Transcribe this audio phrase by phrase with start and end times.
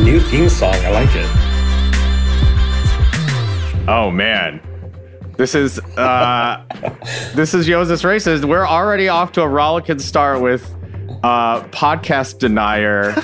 [0.00, 0.74] new theme song.
[0.74, 1.28] I like it.
[3.88, 4.60] Oh man.
[5.36, 6.64] This is uh
[7.34, 8.44] this is Yo, Is This Racist.
[8.44, 10.74] We're already off to a rollicking start with
[11.22, 13.10] uh podcast denier.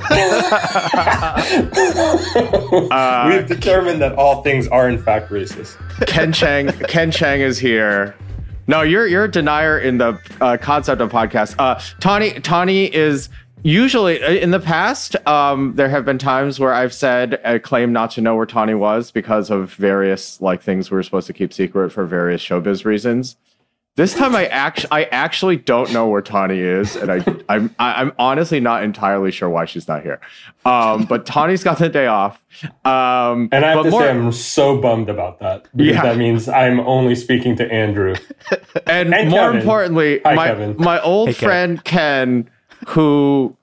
[2.91, 5.77] uh, We've determined that all things are in fact racist.
[6.07, 8.15] Ken Cheng Ken Cheng is here.
[8.67, 11.55] No, you're you're a denier in the uh, concept of podcast.
[11.59, 13.29] Uh, Tawny Tawny is
[13.63, 15.17] usually uh, in the past.
[15.27, 18.75] Um, there have been times where I've said I claim not to know where Tawny
[18.75, 22.85] was because of various like things we were supposed to keep secret for various showbiz
[22.85, 23.37] reasons.
[23.97, 27.95] This time, I actually I actually don't know where Tawny is, and I I'm I-
[28.03, 30.21] I'm honestly not entirely sure why she's not here.
[30.67, 32.45] Um, but Tawny's got the day off.
[32.85, 36.03] Um, And I have to more- say, I'm so bummed about that because Yeah.
[36.03, 38.17] that means I'm only speaking to Andrew.
[38.87, 39.61] and, And more Kevin.
[39.61, 40.77] importantly, Hi, my Kevin.
[40.79, 41.49] my old Hey, Kevin.
[41.49, 42.51] friend Ken,
[42.87, 43.57] who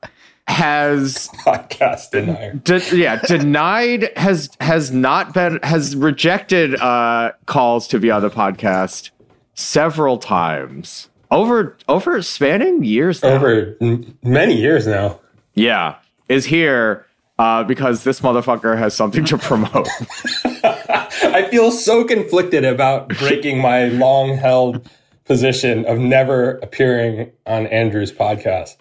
[0.48, 2.54] has Podcast denier.
[2.54, 8.30] de- yeah denied has has not been has rejected uh calls to be on the
[8.30, 9.12] podcast
[9.56, 13.30] several times over over spanning years now.
[13.30, 15.20] Over m- many years now.
[15.54, 15.96] yeah
[16.28, 17.06] is here
[17.40, 19.88] uh because this motherfucker has something to promote
[20.66, 24.90] I feel so conflicted about breaking my long held
[25.24, 28.76] position of never appearing on Andrew's podcast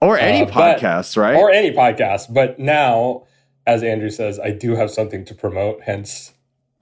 [0.00, 2.32] or any Uh, but- podcast right or any podcast.
[2.32, 3.24] But now,
[3.66, 6.32] as Andrew says, I do have something to promote, hence.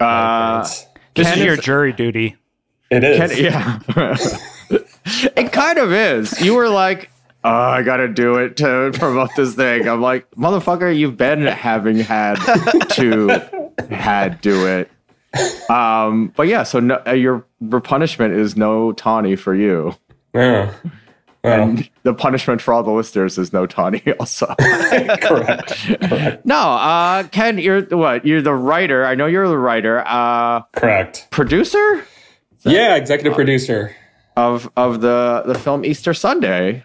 [0.00, 0.66] uh.
[1.14, 2.36] This is your jury duty.
[2.90, 3.16] it is.
[3.18, 3.78] Ken, yeah.
[5.36, 6.38] it kind of is.
[6.42, 7.10] You were like,
[7.42, 9.88] oh, I got to do it to promote this thing.
[9.88, 12.34] I'm like, motherfucker, you've been having had
[12.90, 14.90] to had do it.
[15.70, 19.94] Um, but yeah, so no, uh, your your punishment is no Tawny for you.
[20.34, 20.72] Yeah.
[21.46, 24.46] Well, And the punishment for all the listeners is no Tawny also.
[24.60, 25.22] correct.
[25.22, 26.44] Correct.
[26.44, 28.26] no, uh, Ken, you're what?
[28.26, 29.04] You're the writer.
[29.06, 30.02] I know you're the writer.
[30.06, 31.28] Uh, Correct.
[31.30, 32.04] producer
[32.64, 33.94] Yeah, executive producer.
[34.36, 36.84] of of the the film Easter Sunday,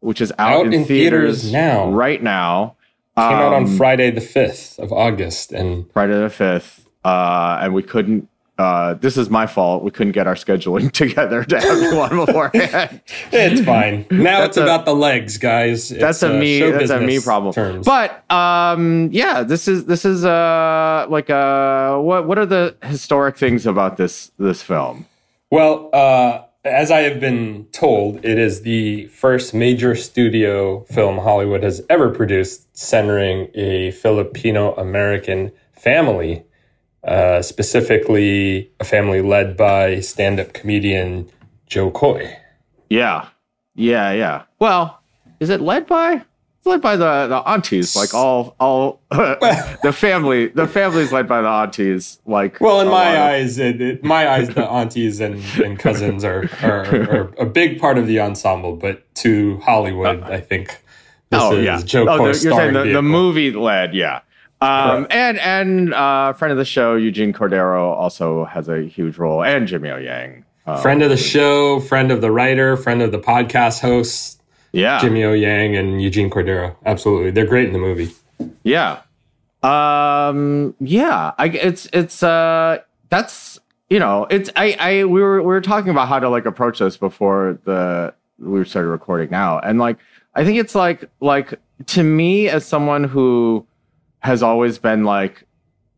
[0.00, 1.90] which is out, Out in, in theaters, theaters now.
[1.90, 2.76] right now.
[3.16, 5.52] Came out on Um, Friday the 5th of August.
[5.52, 8.26] And Friday the fifth, uh, and we couldn't.
[8.58, 9.82] Uh, this is my fault.
[9.82, 13.00] We couldn't get our scheduling together to have you on beforehand.
[13.32, 14.06] it's fine.
[14.10, 15.88] Now That's it's a- about the legs, guys.
[15.88, 16.60] that's It's, a uh, me.
[16.70, 17.54] That's a me problem.
[17.54, 17.86] Terms.
[17.86, 23.36] But um, yeah, this is this is uh like uh what what are the historic
[23.38, 25.06] things about this this film?
[25.50, 31.62] Well, uh, as I have been told, it is the first major studio film Hollywood
[31.64, 36.44] has ever produced centering a Filipino American family,
[37.04, 41.28] uh, specifically a family led by stand up comedian
[41.66, 42.36] Jo Koy.
[42.90, 43.28] Yeah,
[43.74, 44.42] yeah, yeah.
[44.58, 45.00] Well,
[45.40, 46.22] is it led by?
[46.58, 50.46] It's led by the the aunties, like all all the family.
[50.48, 52.20] The family's led by the aunties.
[52.24, 56.22] Like Well, in my of- eyes, it, it, my eyes, the aunties and, and cousins
[56.24, 58.76] are, are, are a big part of the ensemble.
[58.76, 60.68] But to Hollywood, I think
[61.30, 64.20] this oh is yeah, Joe oh, the- you're saying the, the movie led, yeah.
[64.62, 69.42] Um, and and uh, friend of the show Eugene Cordero also has a huge role,
[69.42, 70.44] and Jimmy O Yang.
[70.66, 74.38] Uh, friend of the show, friend of the writer, friend of the podcast hosts,
[74.70, 76.76] yeah, Jimmy O Yang and Eugene Cordero.
[76.86, 78.12] Absolutely, they're great in the movie.
[78.62, 79.00] Yeah.
[79.64, 82.78] Um yeah, I it's it's uh
[83.08, 83.58] that's
[83.90, 86.78] you know, it's I I we were we were talking about how to like approach
[86.78, 89.58] this before the we started recording now.
[89.58, 89.98] And like
[90.34, 91.54] I think it's like like
[91.86, 93.66] to me as someone who
[94.22, 95.44] has always been like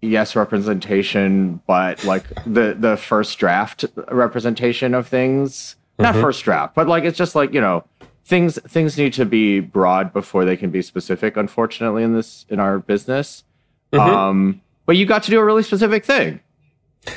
[0.00, 6.20] yes representation but like the the first draft representation of things not Mhm.
[6.20, 7.84] first draft but like it's just like you know
[8.24, 12.58] things things need to be broad before they can be specific unfortunately in this in
[12.60, 13.44] our business
[13.92, 14.00] Mhm.
[14.00, 16.40] um but you got to do a really specific thing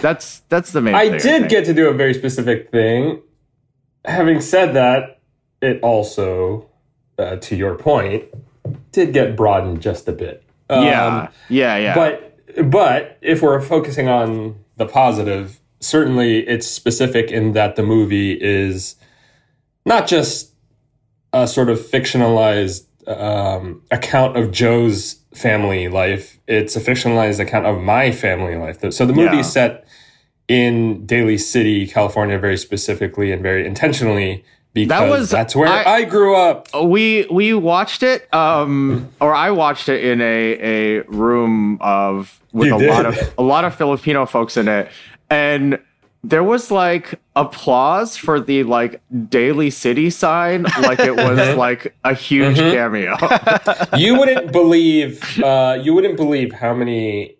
[0.02, 3.22] that's that's the main I did get to do a very specific thing.
[4.04, 5.20] Having said that,
[5.62, 6.68] it also,
[7.18, 8.26] uh, to your point,
[8.92, 10.44] did get broadened just a bit.
[10.70, 17.32] Um, yeah yeah yeah But but if we're focusing on the positive, certainly it's specific
[17.32, 18.96] in that the movie is
[19.86, 20.54] not just
[21.34, 26.40] a sort of fictionalized um, account of Joe's family life.
[26.48, 28.80] It's a fictionalized account of my family life.
[28.92, 29.40] So the movie Yeah.
[29.42, 29.86] is set
[30.48, 34.44] in Daly City, California, very specifically and very intentionally
[34.86, 36.68] because was- that's where I- I, grew up.
[36.84, 42.68] we we watched it um or i watched it in a a room of with
[42.68, 42.90] You a did?
[42.90, 44.90] lot of a lot of filipino folks in it
[45.30, 45.80] and
[46.24, 52.14] there was like applause for the like Daly City sign, like it was like a
[52.14, 53.16] huge cameo.
[53.98, 57.38] you wouldn't believe uh, you wouldn't believe how many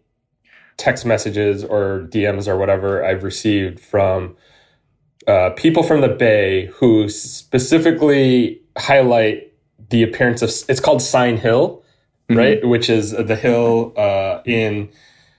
[0.78, 4.38] text messages or DMs or whatever I've received from
[5.28, 9.54] uh, people from the Bay who specifically highlight
[9.90, 11.84] the appearance of it's called Sign Hill,
[12.30, 12.66] right?
[12.66, 14.90] Which is the hill uh, in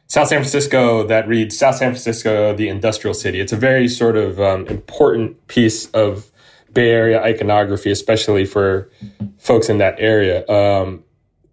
[0.07, 3.41] South San Francisco that reads South San Francisco, the industrial city.
[3.41, 6.31] It's a very sort of um, important piece of
[6.73, 8.91] Bay Area iconography, especially for
[9.39, 10.47] folks in that area.
[10.49, 11.05] Um,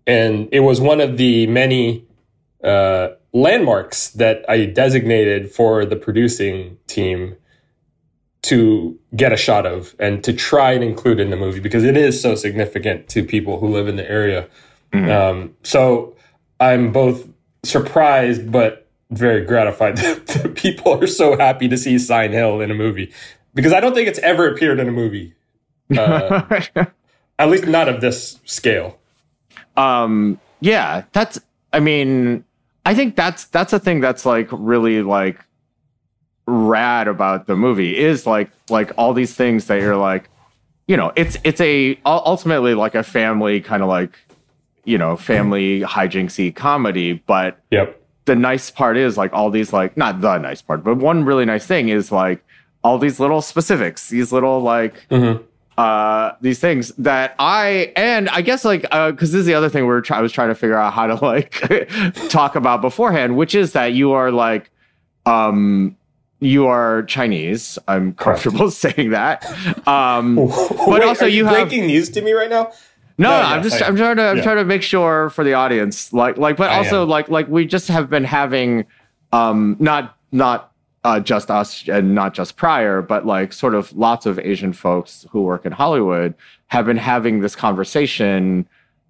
[0.08, 2.06] and it was one of the many
[2.64, 7.36] uh, landmarks that I designated for the producing team
[8.45, 11.97] to get a shot of and to try and include in the movie because it
[11.97, 14.47] is so significant to people who live in the area.
[14.94, 15.12] Mm-hmm.
[15.12, 16.15] Um, so
[16.59, 17.27] I'm both
[17.63, 22.75] surprised but very gratified that people are so happy to see Sign Hill in a
[22.75, 23.12] movie
[23.56, 25.33] because I don't think it's ever appeared in a movie,
[25.98, 26.62] uh,
[27.39, 29.00] at least not of this scale.
[29.75, 31.39] Um, yeah, that's.
[31.74, 32.45] I mean,
[32.86, 35.39] I think that's that's a thing that's like really like
[36.47, 40.30] rad about the movie is like like all these things that you're like,
[40.88, 44.18] you know, it's it's a ultimately like a family kind of like
[44.86, 47.13] you know, family hijinksy comedy.
[47.13, 48.00] But yep.
[48.25, 51.45] the nice part is like all these like not the nice part, but one really
[51.45, 52.44] nice thing is like
[52.83, 55.44] all these little specifics, these little like mm-hmm.
[55.77, 59.69] uh these things that I and I guess like uh because this is the other
[59.69, 61.51] thing we're try- I was trying to figure out how to like
[62.30, 64.69] talk about beforehand, which is that you are like
[65.25, 65.98] um
[66.40, 67.80] you are Chinese.
[67.88, 68.74] I'm comfortable Correct.
[68.96, 69.46] saying that.
[69.88, 72.72] Um, but Wait, also you, you have breaking news to me right now.
[73.18, 74.44] No, no, I'm just I, I'm trying to I'm yeah.
[74.44, 77.88] trying to make sure for the audience, like like, but also like like we just
[77.88, 78.86] have been having,
[79.32, 80.74] um, not not
[81.06, 85.26] uh, just us and not just prior, but like sort of lots of Asian folks
[85.30, 86.34] who work in Hollywood
[86.68, 88.68] have been having this conversation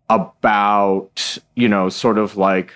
[0.10, 2.74] about you know sort of like,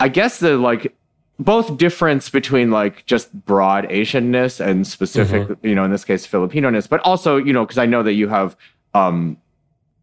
[0.00, 0.95] I guess the like
[1.38, 5.66] both difference between like just broad Asianness and specific, mm-hmm.
[5.66, 8.14] you know, in this case Filipino ness, but also you know because I know that
[8.14, 8.56] you have
[8.94, 9.36] um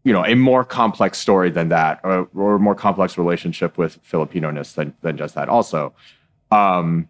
[0.04, 4.74] you know a more complex story than that or, or more complex relationship with filipino-ness
[4.74, 5.92] than, than just that also
[6.50, 7.08] um,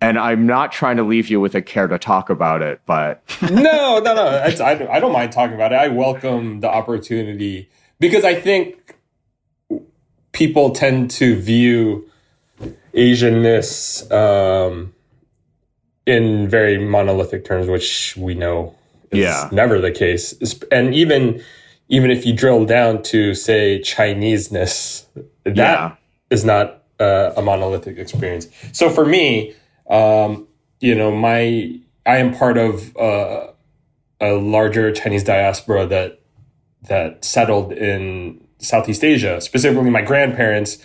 [0.00, 3.22] and i'm not trying to leave you with a care to talk about it but
[3.42, 7.68] no no no I, I don't mind talking about it i welcome the opportunity
[8.00, 8.96] because i think
[10.32, 12.10] people tend to view
[12.96, 14.94] asianness um,
[16.06, 18.74] in very monolithic terms which we know
[19.10, 19.48] is yeah.
[19.52, 20.34] never the case
[20.70, 21.42] and even
[21.88, 25.06] even if you drill down to say Chineseness,
[25.44, 25.94] that yeah.
[26.30, 28.48] is not uh, a monolithic experience.
[28.72, 29.54] So for me,
[29.90, 30.46] um,
[30.80, 33.48] you know, my I am part of uh,
[34.20, 36.20] a larger Chinese diaspora that
[36.88, 39.40] that settled in Southeast Asia.
[39.40, 40.78] Specifically, my grandparents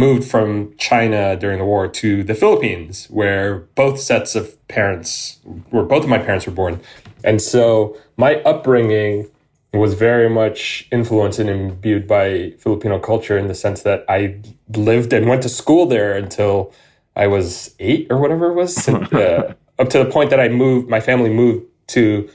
[0.00, 5.38] moved from China during the war to the Philippines, where both sets of parents,
[5.70, 6.80] where both of my parents were born,
[7.22, 9.30] and so my upbringing
[9.72, 14.40] was very much influenced and imbued by Filipino culture in the sense that I
[14.74, 16.72] lived and went to school there until
[17.14, 20.88] I was eight or whatever it was, uh, up to the point that I moved.
[20.88, 22.28] My family moved to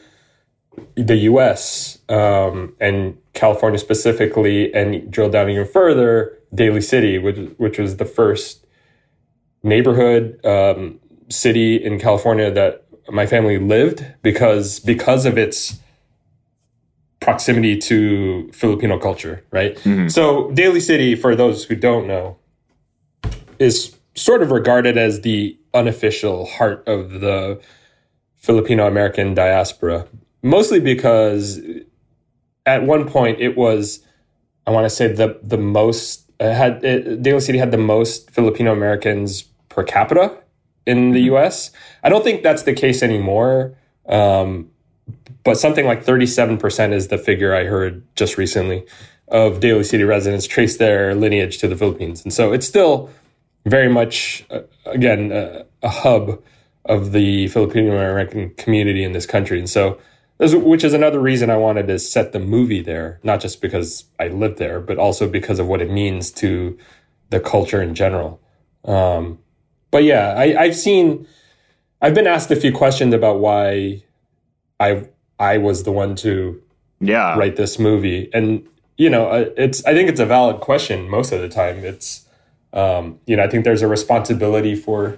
[0.95, 1.94] the U.S.
[2.07, 8.05] Um, and California specifically, and drill down even further, Daly City, which which was the
[8.05, 8.65] first
[9.63, 15.79] neighborhood um, city in California that my family lived because because of its
[17.19, 19.75] proximity to Filipino culture, right?
[19.77, 20.09] Mm-hmm.
[20.09, 22.37] So Daly City, for those who don't know,
[23.57, 27.59] is sort of regarded as the unofficial heart of the
[28.37, 30.07] Filipino American diaspora,
[30.43, 31.59] mostly because
[32.65, 34.01] at one point it was,
[34.67, 38.71] I want to say the the most had it, Daly City had the most Filipino
[38.73, 40.37] Americans per capita
[40.85, 41.35] in the mm-hmm.
[41.35, 41.71] U.S.
[42.03, 43.75] I don't think that's the case anymore.
[44.07, 44.69] Um,
[45.43, 48.85] but something like 37% is the figure I heard just recently
[49.27, 52.23] of Daly City residents trace their lineage to the Philippines.
[52.23, 53.09] And so it's still
[53.65, 56.41] very much, uh, again, uh, a hub
[56.85, 59.57] of the Filipino American community in this country.
[59.59, 59.99] And so,
[60.37, 64.27] which is another reason I wanted to set the movie there, not just because I
[64.27, 66.77] lived there, but also because of what it means to
[67.29, 68.41] the culture in general.
[68.83, 69.39] Um,
[69.91, 71.25] but yeah, I, I've seen,
[72.01, 74.03] I've been asked a few questions about why
[74.79, 75.07] I
[75.39, 76.61] I was the one to
[76.99, 81.09] yeah write this movie, and you know uh, it's I think it's a valid question
[81.09, 81.77] most of the time.
[81.77, 82.27] It's
[82.73, 85.17] um, you know I think there's a responsibility for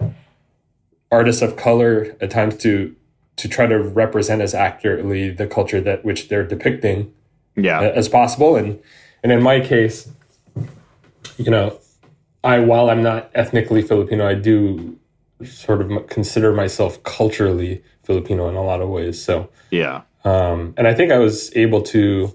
[1.11, 2.95] artists of color at times to
[3.37, 7.11] to try to represent as accurately the culture that which they're depicting
[7.55, 7.81] Yeah.
[7.81, 8.55] as possible.
[8.55, 8.79] And
[9.23, 10.09] and in my case,
[11.37, 11.79] you know,
[12.43, 14.97] I while I'm not ethnically Filipino, I do
[15.43, 19.21] sort of consider myself culturally Filipino in a lot of ways.
[19.21, 20.01] So, Yeah.
[20.23, 22.33] um, and I think I was able to,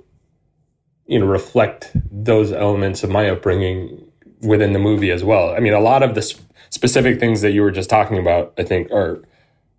[1.06, 4.06] you know, reflect those elements of my upbringing
[4.42, 5.50] within the movie as well.
[5.50, 8.52] I mean, a lot of the sp- specific things that you were just talking about,
[8.56, 9.22] I think, are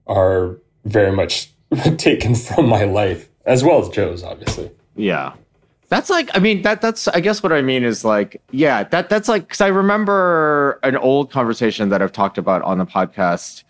[0.08, 1.50] are very much
[1.98, 4.72] taken from my life as well as Joe's, obviously.
[4.96, 5.34] Yeah.
[5.90, 9.10] That's like I mean that that's I guess what I mean is like yeah that
[9.10, 13.64] that's like cuz I remember an old conversation that I've talked about on the podcast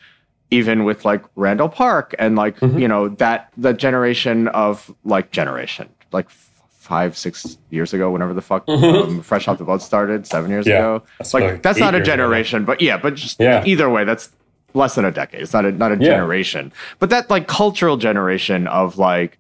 [0.50, 2.80] even with like Randall Park and like Mhm.
[2.80, 8.42] you know that the generation of like generation like 5 6 years ago whenever the
[8.42, 9.04] fuck Mhm.
[9.04, 10.78] um, fresh off the boat started 7 years Yeah.
[10.78, 13.64] ago That's like that's not a years ago generation but yeah but just Yeah.
[13.66, 14.30] either way that's
[14.74, 15.42] less than a decade.
[15.42, 16.10] It's not a not a Yeah.
[16.12, 16.72] generation.
[17.00, 19.38] But that like cultural generation of like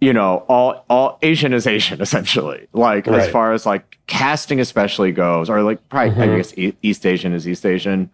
[0.00, 2.66] you know all all asian is asian essentially.
[2.72, 6.36] Like as far as like casting especially goes or like probably i Mhm.
[6.36, 8.10] guess E- east asian is east asian.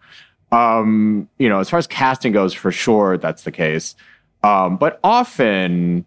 [0.51, 3.95] Um you know as far as casting goes for sure that's the case.
[4.43, 6.05] Um but often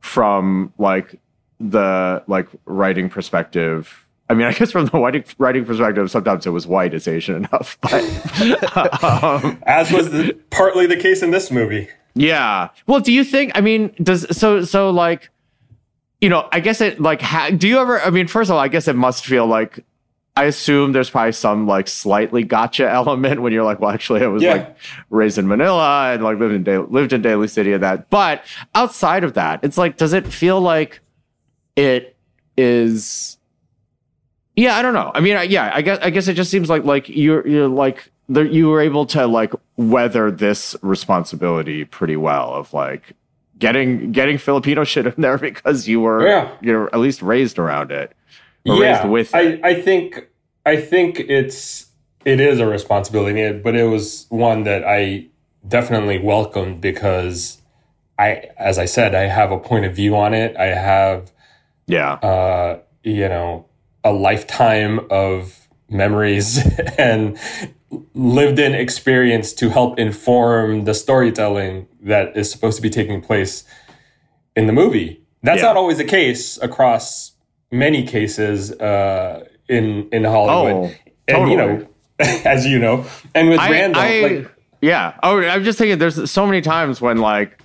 [0.00, 1.18] from like
[1.58, 6.50] the like writing perspective I mean, I guess from the writing, writing perspective, sometimes it
[6.50, 7.92] was white is Asian enough, but
[9.04, 11.88] um, As was the, partly the case in this movie.
[12.14, 12.68] yeah.
[12.86, 13.50] Well, do you think?
[13.56, 15.30] I mean, does so so like,
[16.20, 16.48] you know?
[16.52, 17.20] I guess it like.
[17.22, 18.00] Ha, do you ever?
[18.00, 19.84] I mean, first of all, I guess it must feel like.
[20.36, 24.28] I assume there's probably some like slightly gotcha element when you're like, well, actually, I
[24.28, 24.52] was Yeah.
[24.54, 24.76] like
[25.10, 28.08] raised in Manila and like lived in da- lived in Daly City and that.
[28.10, 28.44] But
[28.76, 31.00] outside of that, it's like, does it feel like
[31.74, 32.16] it
[32.56, 33.38] is?
[34.60, 35.10] Yeah, I don't know.
[35.14, 37.68] I mean, I, yeah, I guess I guess it just seems like like you're you're
[37.68, 43.14] like there, you were able to like weather this responsibility pretty well of like
[43.58, 46.50] getting getting Filipino shit in there because you were Yeah.
[46.60, 48.12] you're at least raised around it.
[48.66, 50.28] Raised with I, I think
[50.66, 51.86] I think it's
[52.26, 55.28] it is a responsibility, but it was one that I
[55.66, 57.62] definitely welcomed because
[58.18, 60.54] I, as I said, I have a point of view on it.
[60.58, 61.32] I have,
[61.86, 62.12] Yeah.
[62.20, 63.64] uh, you know,
[64.04, 66.58] a lifetime of memories
[66.98, 67.38] and
[68.14, 73.64] lived in experience to help inform the storytelling that is supposed to be taking place
[74.56, 75.20] in the movie.
[75.42, 75.68] That's Yeah.
[75.68, 77.32] not always the case across
[77.72, 80.92] many cases uh, in in Hollywood.
[80.92, 81.88] Oh, and you know,
[82.18, 83.04] as you know,
[83.34, 84.50] and with I- Randall, I- like,
[84.82, 85.14] Yeah.
[85.22, 85.98] Oh, I'm just thinking.
[85.98, 87.58] There's so many times when like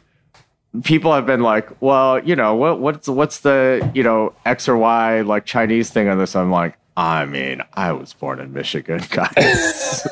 [0.84, 4.78] people have been like, well, you know, what what's what's the you know X or
[4.78, 6.36] Y like Chinese thing on this?
[6.36, 10.08] I'm like, I mean, I was born in Michigan, guys.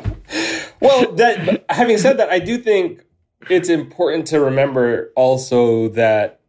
[0.80, 3.04] well, that having said that, I do think
[3.48, 6.40] it's important to remember also that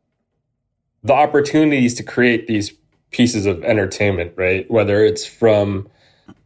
[1.04, 2.74] the opportunities to create these
[3.12, 4.70] pieces of entertainment, right?
[4.70, 5.88] Whether it's from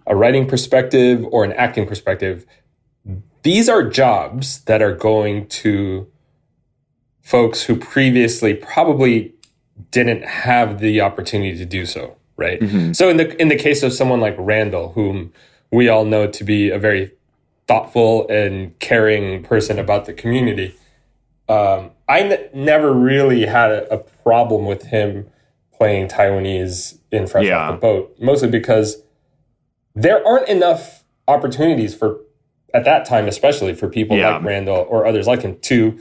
[0.05, 2.45] a writing perspective or an acting perspective,
[3.41, 6.07] these are jobs that are going to
[7.23, 9.33] folks who previously probably
[9.91, 12.59] didn't have the opportunity to do so, right?
[12.59, 12.95] Mhm.
[12.95, 15.31] So in the in the case of someone like Randall, whom
[15.71, 17.11] we all know to be a very
[17.67, 20.75] thoughtful and caring person about the community,
[21.49, 25.27] um, I n- never really had a, a problem with him
[25.75, 27.57] playing Taiwanese in Fresh Yeah.
[27.69, 29.01] Off the Boat, mostly because
[29.95, 32.19] there aren't enough opportunities for
[32.73, 34.35] at that time, especially for people Yeah.
[34.35, 35.97] like Randall or others like him to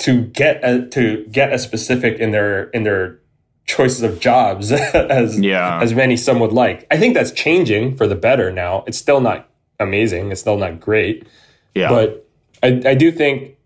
[0.00, 3.18] to get a, to get as specific in their in their
[3.66, 5.80] choices of jobs as Yeah.
[5.82, 6.86] as many some would like.
[6.90, 8.84] I think that's changing for the better now.
[8.86, 10.30] It's still not amazing.
[10.32, 11.26] It's still not great,
[11.74, 11.88] yeah.
[11.90, 12.26] but
[12.62, 13.56] I, I do think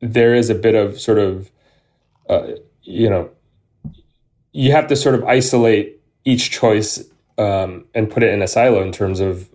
[0.00, 1.50] there is a bit of sort of
[2.28, 3.30] uh, you know
[4.52, 7.02] you have to sort of isolate each choice
[7.38, 9.48] um, and put it in a silo in terms of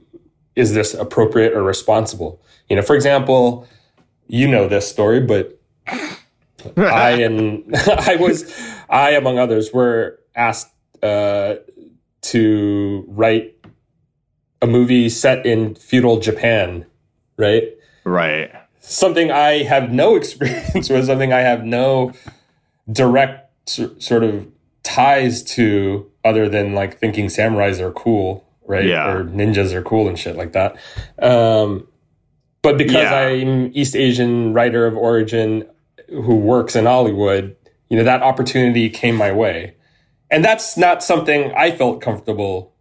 [0.56, 3.68] is this appropriate or responsible you know for example
[4.28, 5.60] you know this story but
[6.78, 8.52] i and i was
[8.90, 10.72] i among others were asked
[11.04, 11.56] uh,
[12.22, 13.56] to write
[14.62, 16.86] a movie set in feudal japan
[17.38, 17.64] right
[18.06, 18.52] right.
[18.80, 22.14] something I have no experience with, something I have no
[22.92, 24.48] direct sort of
[24.84, 28.86] ties to other than like thinking samurais are cool, right?
[28.86, 29.10] Yeah.
[29.12, 30.78] Or ninjas are cool and shit like that.
[31.20, 31.88] Um,
[32.62, 33.16] but because Yeah.
[33.16, 35.68] I'm East Asian writer of origin
[36.10, 37.56] who works in Hollywood,
[37.90, 39.76] you know, that opportunity came my way.
[40.32, 42.74] And that's not something I felt comfortable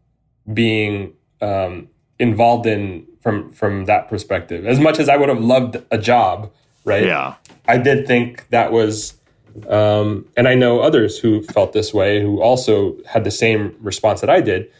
[0.52, 1.88] being um,
[2.18, 4.66] involved in from from that perspective.
[4.66, 6.50] As much as I would have loved a job,
[6.84, 7.04] right?
[7.04, 7.34] Yeah.
[7.66, 9.14] I did think that was,
[9.68, 14.20] um, and I know others who felt this way who also had the same response
[14.20, 14.70] that I did.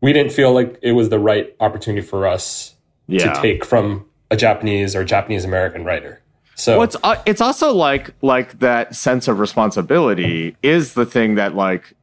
[0.00, 2.74] We didn't feel like it was the right opportunity for us
[3.08, 3.32] Yeah.
[3.32, 6.17] to take from a Japanese or Japanese American writer.
[6.58, 11.36] So Well, it's uh, it's also like like that sense of responsibility is the thing
[11.36, 11.94] that like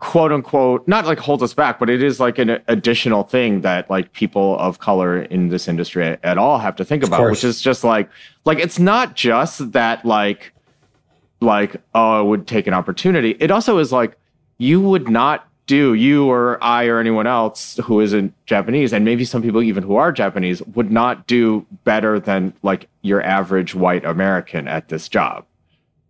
[0.00, 3.88] quote unquote not like holds us back, but it is like an additional thing that
[3.88, 7.62] like people of color in this industry at all have to think about, which is
[7.62, 8.10] just like
[8.44, 10.52] like it's not just that like
[11.40, 13.34] like oh it would take an opportunity.
[13.40, 14.18] It also is like
[14.58, 19.24] you would not do you or I or anyone else who isn't Japanese, and maybe
[19.24, 24.04] some people even who are Japanese would not do better than like your average white
[24.04, 25.44] American at this job.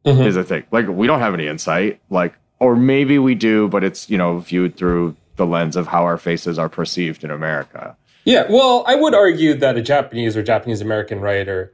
[0.05, 0.27] Mhm.
[0.27, 0.65] Is a thing.
[0.71, 1.99] Like we don't have any insight.
[2.11, 6.05] Like, or maybe we do, but it's you know viewed through the lens of how
[6.05, 7.97] our faces are perceived in America.
[8.25, 11.73] Yeah, well, I would argue that a Japanese or Japanese American writer,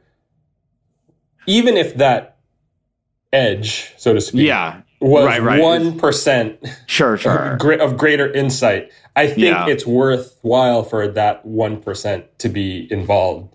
[1.47, 2.37] even if that
[3.33, 5.61] edge, so to speak, Yeah, was right, right.
[5.61, 7.57] one percent sure, sure.
[7.81, 9.67] of greater insight, I think Yeah.
[9.67, 13.55] it's worthwhile for that one percent to be involved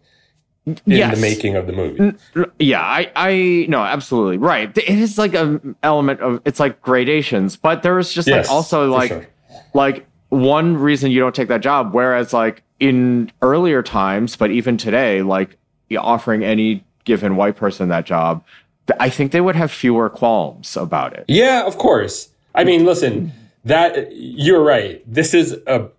[0.65, 1.15] in Yes.
[1.15, 2.17] the making of the movie.
[2.59, 4.75] Yeah, I, I, no, absolutely right.
[4.75, 8.51] It is like an element of it's like gradations, but there was just Yes, like
[8.53, 9.27] also like sure.
[9.75, 14.75] like one reason you don't take that job whereas like in earlier times but even
[14.75, 15.55] today like
[15.97, 18.64] offering any given white person that job th-
[18.99, 22.29] i think they would have fewer qualms about it Yeah, of course.
[22.53, 23.31] I mean, listen,
[23.65, 25.01] that you're right.
[25.11, 25.89] This is a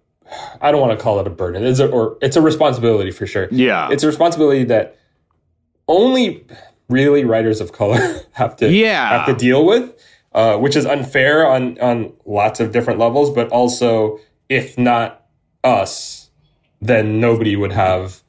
[0.60, 1.64] I don't want to call it a burden.
[1.64, 3.48] It's a, or it's a responsibility for sure.
[3.50, 4.96] yeah It's a responsibility that
[5.88, 6.46] only
[6.88, 7.98] really writers of color
[8.32, 9.08] have to Yeah.
[9.18, 9.92] have to deal with,
[10.32, 13.30] uh, which is unfair on on lots of different levels.
[13.30, 15.26] But also, if not
[15.64, 16.30] us,
[16.80, 18.22] then nobody would have,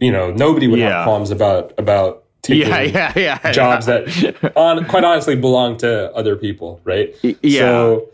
[0.00, 0.90] you know, nobody would Yeah.
[0.98, 6.36] have qualms about about yeah yeah yeah jobs that on quite honestly belong to other
[6.36, 7.14] people, right?
[7.42, 7.60] yeah.
[7.60, 8.10] So,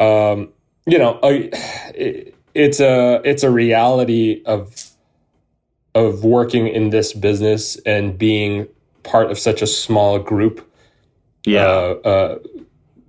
[0.00, 0.48] um,
[0.86, 1.50] you know, I-
[1.94, 4.90] it, it's a it's a reality of
[5.94, 8.68] of working in this business and being
[9.02, 10.68] part of such a small group
[11.44, 11.66] yeah.
[11.66, 12.38] uh, uh,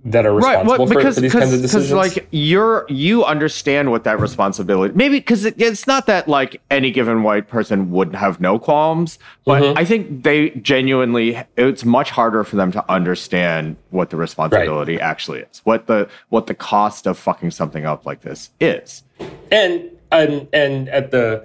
[0.06, 1.92] that are right responsible well, for, because for these kinds of because decisions.
[2.14, 6.92] like you're you understand what that responsibility maybe because it, it's not that like any
[6.92, 9.76] given white person would have no qualms but Mhm.
[9.76, 15.40] i think they genuinely it's much harder for them to understand what the responsibility actually
[15.40, 19.02] is what the what the cost of fucking something up like this is
[19.50, 21.44] and and and at the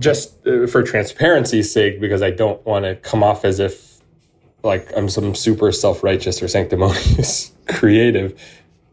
[0.00, 3.95] just uh, for transparency's sake because i don't want to come off as if
[4.66, 8.38] like i'm some super self-righteous or sanctimonious creative.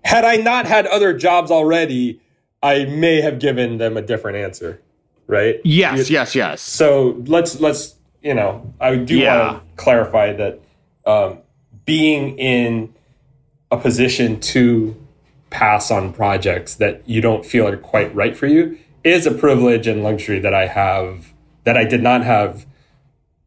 [0.06, 2.22] Had i not had other jobs already
[2.62, 4.80] i may have given them a different answer
[5.26, 5.60] right?
[5.64, 6.62] Yes yes yes.
[6.62, 9.52] So let's let's you know i do Yeah.
[9.54, 10.60] want to clarify that
[11.06, 11.40] um,
[11.86, 12.94] being in
[13.72, 14.96] a position to
[15.50, 19.86] pass on projects that you don't feel are quite right for you is a privilege
[19.88, 21.34] and luxury that i have
[21.64, 22.66] that i did not have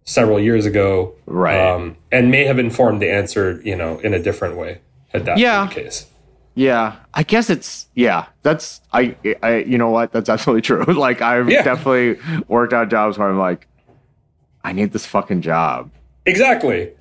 [0.07, 1.59] several years ago Right.
[1.59, 5.37] um, and may have informed the answer you know in a different way had that
[5.37, 5.66] Yeah.
[5.66, 6.07] been the case
[6.55, 8.27] Yeah, I guess it's yeah.
[8.42, 10.11] That's I I you know what?
[10.12, 10.85] That's absolutely true.
[11.07, 11.62] Like I've Yeah.
[11.62, 12.16] definitely
[12.49, 13.66] worked out jobs where I'm like,
[14.64, 15.90] I need this fucking job.
[16.25, 16.92] Exactly.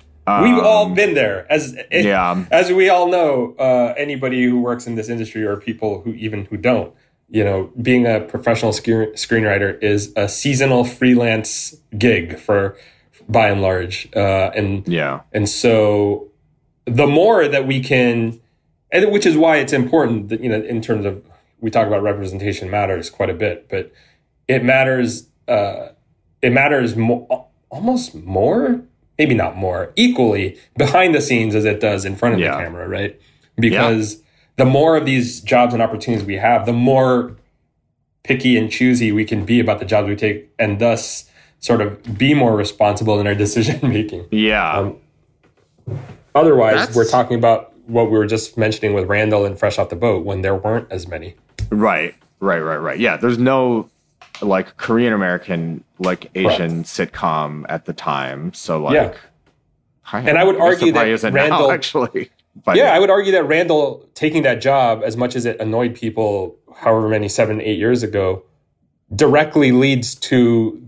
[0.44, 2.44] We've all Um, been there, as Yeah.
[2.50, 3.54] as we all know.
[3.58, 6.90] Uh, anybody who works in this industry, or people who even who don't,
[7.30, 12.76] you know, being a professional screen, screenwriter is a seasonal freelance gig for,
[13.28, 15.20] by and large, uh, and Yeah.
[15.32, 16.28] and so
[16.84, 18.38] the more that we can,
[18.92, 21.22] and which is why it's important that, you know, in terms of,
[21.60, 23.90] we talk about representation matters quite a bit, but
[24.46, 25.88] it matters, uh,
[26.42, 28.80] it matters mo- almost more,
[29.18, 32.56] maybe not more, equally behind the scenes as it does in front of Yeah.
[32.56, 33.18] the camera, right?
[33.58, 34.22] Because
[34.56, 37.34] the more of these jobs and opportunities we have, the more
[38.22, 41.28] picky and choosy we can be about the jobs we take, and thus
[41.66, 44.26] sort of be more responsible in our decision making.
[44.30, 44.72] Yeah.
[44.72, 44.96] Um,
[46.34, 49.88] Otherwise, That's- we're talking about what we were just mentioning with Randall and Fresh Off
[49.88, 51.34] the Boat when there weren't as many.
[51.70, 52.14] right.
[52.38, 52.58] Right.
[52.60, 52.76] Right.
[52.76, 52.98] Right.
[53.00, 53.16] Yeah.
[53.16, 53.88] There's no
[54.42, 58.52] like Korean American like Asian sitcom at the time.
[58.52, 58.94] So like.
[58.94, 59.14] Yeah.
[60.12, 62.30] I- And I would argue that isn't now, Randall- actually.
[62.64, 65.94] But Yeah, I would argue that Randall taking that job, as much as it annoyed
[65.94, 68.42] people, however many seven, eight years ago,
[69.14, 70.82] directly leads to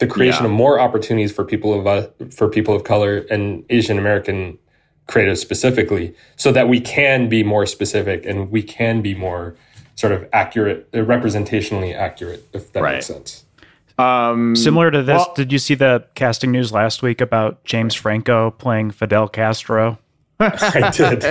[0.00, 0.50] the creation Yeah.
[0.50, 4.58] of more opportunities for people of uh, for people of color and Asian American
[5.06, 9.54] creatives specifically, so that we can be more specific and we can be more
[9.96, 12.94] sort of accurate, uh, representationally accurate, if that Right.
[12.94, 13.44] makes sense.
[13.98, 17.94] Um, Similar to this, well- did you see the casting news last week about James
[17.94, 19.98] Franco playing Fidel Castro?
[20.42, 21.24] I did.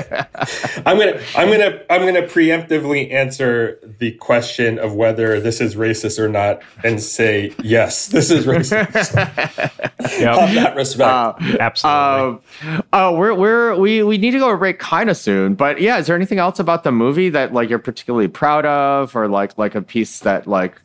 [0.86, 6.20] I'm gonna I'm gonna I'm gonna preemptively answer the question of whether this is racist
[6.20, 9.18] or not and say yes, this is racist.
[10.20, 11.02] On that respect.
[11.02, 12.44] Uh, Absolutely.
[12.62, 15.82] Um, oh, we're we're we we need to go to break kind of soon, but
[15.82, 19.28] yeah, is there anything else about the movie that like you're particularly proud of, or
[19.28, 20.80] like like a piece that like,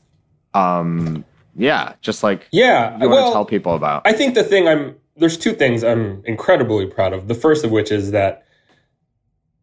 [0.54, 1.24] um,
[1.56, 2.94] yeah, just like yeah.
[2.94, 4.02] you want well, to tell people about?
[4.06, 7.28] I think the thing I'm there's two things I'm incredibly proud of.
[7.28, 8.46] The first of which is that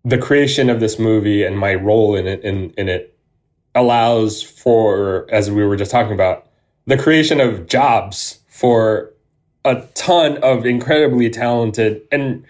[0.04, 3.18] the creation of this movie and my role in it in, in it
[3.76, 6.48] allows for, as we were just talking about,
[6.88, 9.12] the creation of jobs for
[9.64, 12.44] a ton of incredibly talented and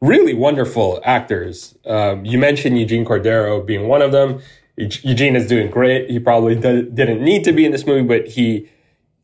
[0.00, 1.76] really wonderful actors.
[1.86, 4.40] Um, you mentioned Eugene Cordero being one of them.
[4.76, 6.10] Eugene is doing great.
[6.10, 8.68] He probably did, didn't need to be in this movie, but he,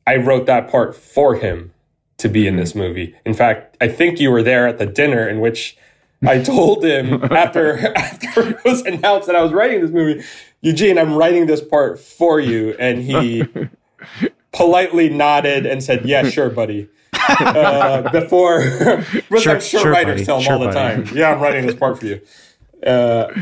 [0.06, 1.72] I wrote that part for him
[2.20, 3.14] to be in this movie.
[3.26, 5.76] In fact, I think you were there at the dinner in which
[6.26, 10.22] I told him after after it was announced that I was writing this movie,
[10.60, 13.44] Eugene, I'm writing this part for you, and he
[14.52, 16.88] politely nodded and said, "Yeah, sure, buddy."
[17.28, 18.62] Uh, before,
[19.28, 20.24] which Sure, I'm sure, sure, writers buddy.
[20.24, 21.04] tell him Sure, all the buddy.
[21.04, 21.16] time.
[21.16, 22.20] Yeah, I'm writing this part for you.
[22.84, 23.32] Uh,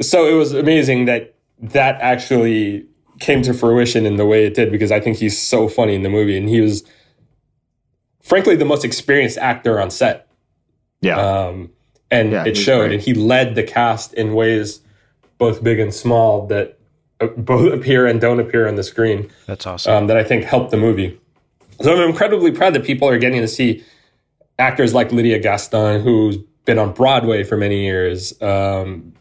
[0.00, 2.86] so it was amazing that that actually
[3.20, 6.02] came to fruition in the way it did because I think he's so funny in
[6.02, 6.84] the movie, and he was
[8.22, 10.26] frankly the most experienced actor on set.
[11.00, 11.70] yeah, Um,
[12.10, 12.92] and Yeah, it showed, great.
[12.94, 14.80] and he led the cast in ways
[15.38, 16.78] both big and small that
[17.20, 19.92] uh, both appear and don't appear on the screen That's awesome.
[19.94, 21.18] um, that I think helped the movie.
[21.80, 23.82] So I'm incredibly proud that people are getting to see
[24.58, 28.40] actors like Lydia Gaston, who's been on Broadway for many years.
[28.40, 29.14] Um,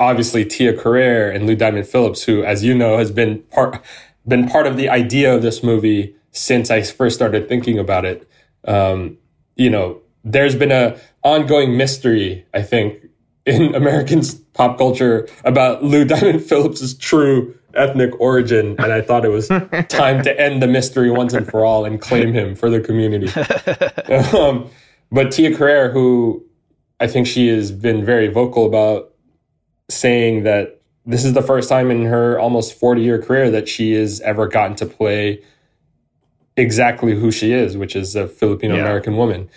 [0.00, 3.84] obviously, Tia Carrere and Lou Diamond Phillips, who, as you know, has been part
[4.26, 8.26] been part of the idea of this movie since I first started thinking about it.
[8.66, 9.18] Um,
[9.56, 13.06] you know, there's been a ongoing mystery, I think,
[13.44, 19.28] in American pop culture about Lou Diamond Phillips's true ethnic origin, and I thought it
[19.28, 19.48] was
[19.88, 23.28] time to end the mystery once and for all and claim him for the community.
[24.34, 24.70] um,
[25.12, 26.44] but Tia Carrere, who
[27.00, 29.12] I think she has been very vocal about
[29.90, 33.92] saying that this is the first time in her almost 40 year career that she
[33.92, 35.42] has ever gotten to play
[36.56, 39.48] exactly who she is, which is a Filipino American woman.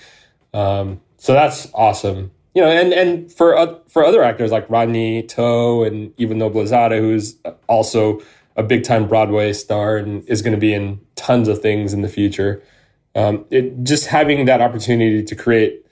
[0.54, 2.32] Um, so that's awesome.
[2.56, 7.00] You know, and and for uh, for other actors like Rodney To and Eva Noblezada,
[7.00, 7.36] who's
[7.68, 8.22] also
[8.56, 12.02] a big time Broadway star and is going to be in tons of things in
[12.02, 12.62] the future.
[13.16, 15.86] Um, it just having that opportunity to create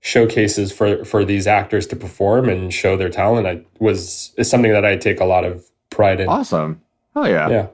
[0.00, 4.72] showcases for for these actors to perform and show their talent I, was is something
[4.72, 6.28] that I take a lot of pride in.
[6.28, 6.80] awesome.
[7.14, 7.66] Oh yeah, Yeah,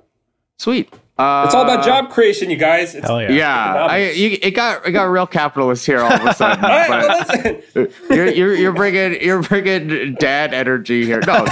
[0.59, 0.92] sweet.
[1.19, 2.95] Uh, it's all about job creation, you guys.
[2.95, 3.31] It's, Hell yeah.
[3.31, 6.63] Yeah, I, you, it got it got real capitalist here all of a sudden.
[6.65, 7.93] All right, well, but listen.
[8.11, 11.21] you're, you're you're bringing you're bringing dad energy here.
[11.27, 11.47] No,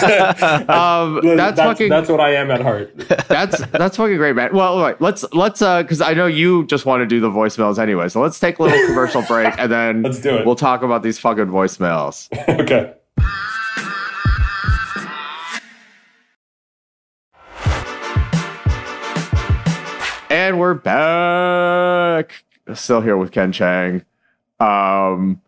[0.69, 2.95] um, that's, fucking that's what I am at heart.
[3.29, 4.55] that's that's fucking great, man.
[4.55, 7.31] Well, all right, let's let's uh, because I know you just want to do the
[7.31, 8.11] voicemails anyway.
[8.11, 10.45] So let's take a little commercial break and then Let's do it.
[10.45, 12.29] We'll talk about these fucking voicemails.
[12.61, 12.93] okay.
[20.55, 22.45] And we're back.
[22.75, 24.05] Still here with Ken Cheng.
[24.61, 25.43] Um,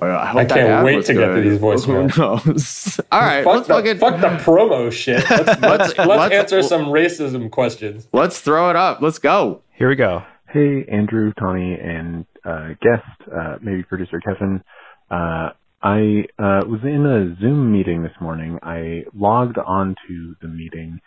[0.00, 3.00] I, hope I can't ad wait was to get to these voicemails.
[3.10, 5.28] All right, Fuck let's the, fucking fuck the promo shit.
[5.30, 8.06] Let's, let's, let's, let's- answer some racism questions.
[8.12, 9.02] let's throw it up.
[9.02, 9.62] Let's go.
[9.74, 10.22] Here we go.
[10.48, 14.62] Hey, Andrew, Tawny, and uh, guest, uh, maybe producer Kevin.
[15.10, 15.50] Uh,
[15.82, 18.60] I uh, was in a Zoom meeting this morning.
[18.62, 21.00] I logged onto the meeting,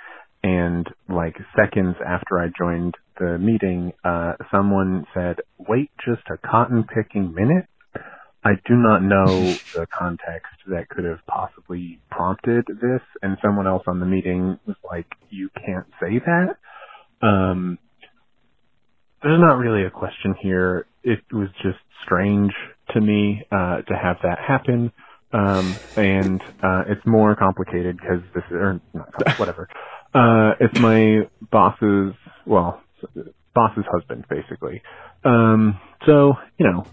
[0.44, 6.84] and like seconds after I joined the meeting, uh, someone said, "Wait just a cotton
[6.84, 7.66] picking minute."
[8.44, 9.26] I do not know
[9.76, 14.78] the context that could have possibly prompted this, and someone else on the meeting was
[14.90, 16.58] like, "You can't say that."
[17.22, 17.78] Um,
[19.22, 20.86] there's not really a question here.
[21.04, 22.54] It was just strange
[22.92, 24.92] to me uh, to have that happen,
[25.34, 29.68] um, and uh, it's more complicated because this is or not, whatever.
[30.14, 32.14] Uh, it's my boss's
[32.46, 32.82] well,
[33.54, 34.82] boss's husband basically.
[35.24, 36.86] Um, so you know,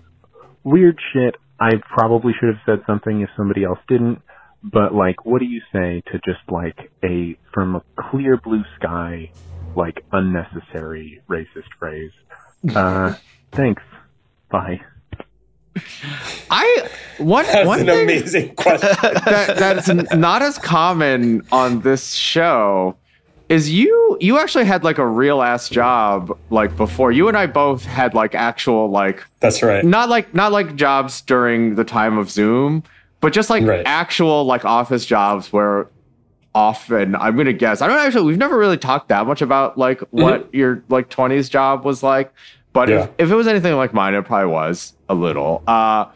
[0.65, 1.37] weird shit.
[1.59, 4.21] I probably should have said something if somebody else didn't.
[4.63, 9.31] But like, what do you say to just like a from a clear blue sky,
[9.77, 12.13] like unnecessary racist phrase?
[12.75, 13.15] Uh,
[13.53, 13.83] thanks.
[14.51, 14.81] Bye.
[16.51, 16.89] I
[17.19, 18.89] one That's one an thing amazing question.
[19.03, 22.97] that that's not as common on this show
[23.49, 27.13] is you you actually had like a real ass job like before.
[27.13, 29.85] You and I both had like actual like That's right.
[29.85, 32.83] not like not like jobs during the time of Zoom,
[33.21, 33.83] but just like Right.
[33.87, 35.89] actual like office jobs where
[36.55, 40.01] often I'm gonna guess I don't actually we've never really talked that much about like
[40.11, 42.33] what your like 20s job was like,
[42.73, 43.05] but Yeah.
[43.05, 45.63] if, if it was anything like mine, it probably was a little.
[45.67, 46.07] Uh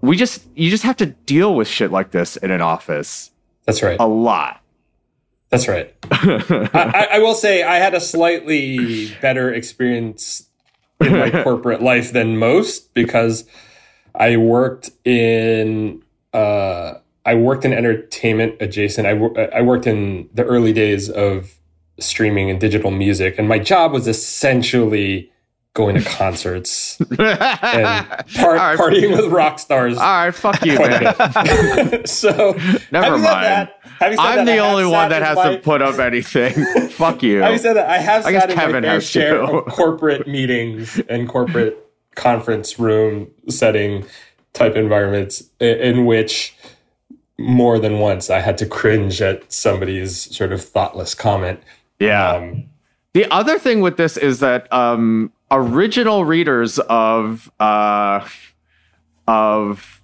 [0.00, 3.30] we just you just have to deal with shit like this in an office
[3.66, 3.96] That's right.
[3.98, 4.60] a lot.
[5.50, 5.94] That's right.
[6.10, 10.46] I, I, will say I had a slightly better experience
[11.00, 13.44] in my corporate life than most because
[14.14, 16.02] I worked in
[16.34, 19.06] uh, I worked in entertainment adjacent.
[19.06, 19.12] I,
[19.56, 21.54] I worked in the early days of
[21.98, 25.30] streaming and digital music, and my job was essentially
[25.74, 28.78] going to concerts and par- right.
[28.78, 29.96] partying with rock stars.
[29.96, 32.04] All right, fuck you, man.
[32.06, 32.52] so
[32.90, 33.24] Never mind.
[33.24, 36.52] that- I'm the only one that in has my- to put up anything.
[36.90, 37.40] Fuck you.
[37.40, 39.42] Having said that, I have I sat in Kevin my fair share to.
[39.46, 41.78] of corporate meetings and corporate
[42.14, 44.04] conference room setting
[44.52, 46.56] type environments i- in which
[47.38, 51.60] more than once I had to cringe at somebody's sort of thoughtless comment.
[52.00, 52.32] yeah.
[52.32, 52.64] Um,
[53.14, 58.26] The other thing with this is that um, original readers of uh,
[59.26, 59.94] of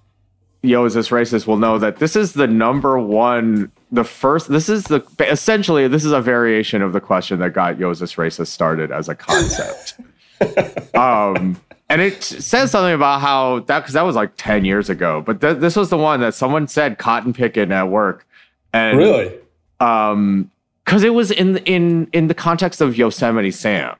[0.61, 1.45] Yo, is this racist?
[1.45, 4.49] Will know that this is the number one, the first.
[4.49, 7.99] This is the essentially this is a variation of the question that got Yo, is
[7.99, 9.95] racist started as a concept.
[10.95, 15.21] um, and it says something about how that because that was like ten years ago,
[15.21, 18.27] but th- this was the one that someone said cotton picking at work,
[18.73, 19.33] and really?
[19.79, 20.51] um
[20.83, 23.95] because it was in in in the context of Yosemite Sam.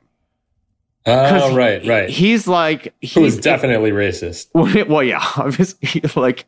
[1.07, 2.09] Oh, right, right.
[2.09, 4.47] He's like Who was he's definitely racist.
[4.87, 6.45] well, yeah, obviously, like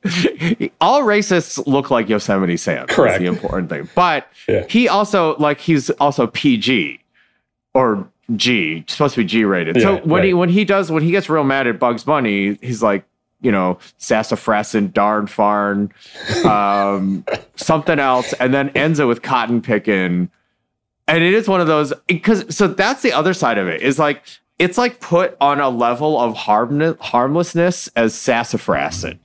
[0.82, 2.86] all racists look like Yosemite Sam.
[2.88, 3.20] That's Correct.
[3.20, 4.66] the important thing, but Yeah.
[4.68, 7.00] he also like he's also PG
[7.76, 9.80] or G, supposed to be G rated.
[9.82, 12.58] so Yeah, when he when he does when he gets real mad at Bugs Bunny,
[12.62, 13.06] he's like,
[13.42, 15.94] you know, sassafrassin, darn farn,
[16.46, 17.24] um,
[17.56, 20.30] something else, and then ends it with cotton picking.
[21.08, 23.98] And it is one of those because so that's the other side of it is
[24.00, 24.24] like
[24.60, 29.20] it's like put on a level of harm, harmlessness as sassafrassin.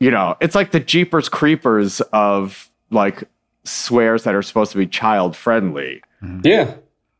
[0.00, 3.24] You know, it's like the Jeepers Creepers of like
[3.64, 6.02] swears that are supposed to be child friendly.
[6.42, 6.74] Yeah.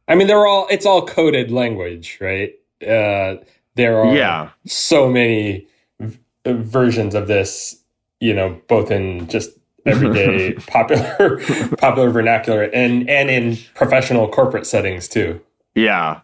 [0.09, 2.53] I mean, they're all, it's all coded language, right?
[2.83, 3.37] Uh,
[3.75, 4.51] there are Yeah.
[4.67, 5.67] so many
[6.01, 7.77] v- versions of this,
[8.21, 9.51] you know, both in just
[9.87, 11.39] everyday popular
[11.79, 15.41] popular vernacular and and in professional corporate settings too.
[15.75, 16.21] Yeah.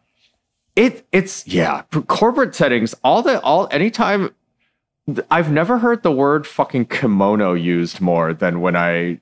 [0.77, 4.35] It it's yeah, corporate settings, all the all anytime
[5.31, 9.21] I've never heard the word fucking kimono used more than when I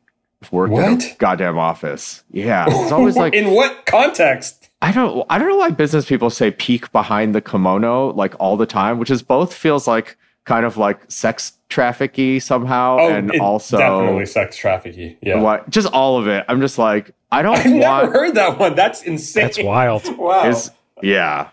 [0.51, 2.25] worked in a goddamn office.
[2.31, 2.67] Yeah.
[2.71, 4.71] It's always like in what context?
[4.81, 8.57] I don't I don't know why business people say peek behind the kimono like all
[8.57, 13.33] the time, which is both feels like kind of like sex trafficky somehow Oh, and
[13.35, 16.45] it- also definitely sex trafficky Yeah, what just all of it.
[16.49, 18.75] I'm just like I don't I've never heard that one.
[18.75, 19.43] That's insane.
[19.45, 20.03] That's wild.
[20.19, 20.49] Wow.
[20.49, 20.71] is
[21.03, 21.51] yeah.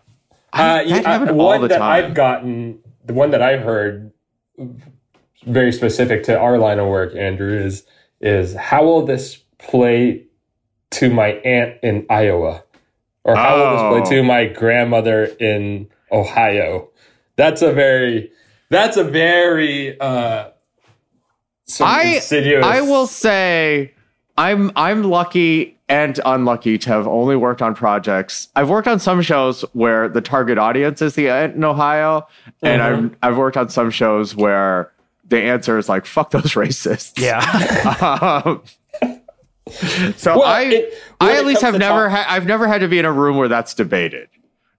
[0.51, 2.05] Uh, that yeah, happened all one the that time.
[2.05, 4.11] I've gotten, the one that I've heard,
[5.45, 7.85] very specific to our line of work, Andrew, is
[8.21, 10.25] is how will this play
[10.91, 12.63] to my aunt in Iowa,
[13.23, 13.99] or how will Oh.
[14.01, 16.89] this play to my grandmother in Ohio?
[17.37, 18.31] That's a very,
[18.69, 20.49] that's a very uh,
[21.79, 22.65] I- insidious.
[22.65, 23.93] I will say
[24.37, 28.47] I'm I'm lucky and unlucky to have only worked on projects.
[28.55, 32.27] I've worked on some shows where the target audience is the aunt in Ohio,
[32.61, 33.15] and Mhm.
[33.23, 34.91] I've I've worked on some shows where
[35.27, 37.39] the answer is like "fuck those racists." Yeah.
[38.45, 38.61] Um,
[40.15, 42.97] so Well, I it- I at least have never ha- I've never had to be
[42.99, 44.29] in a room where that's debated.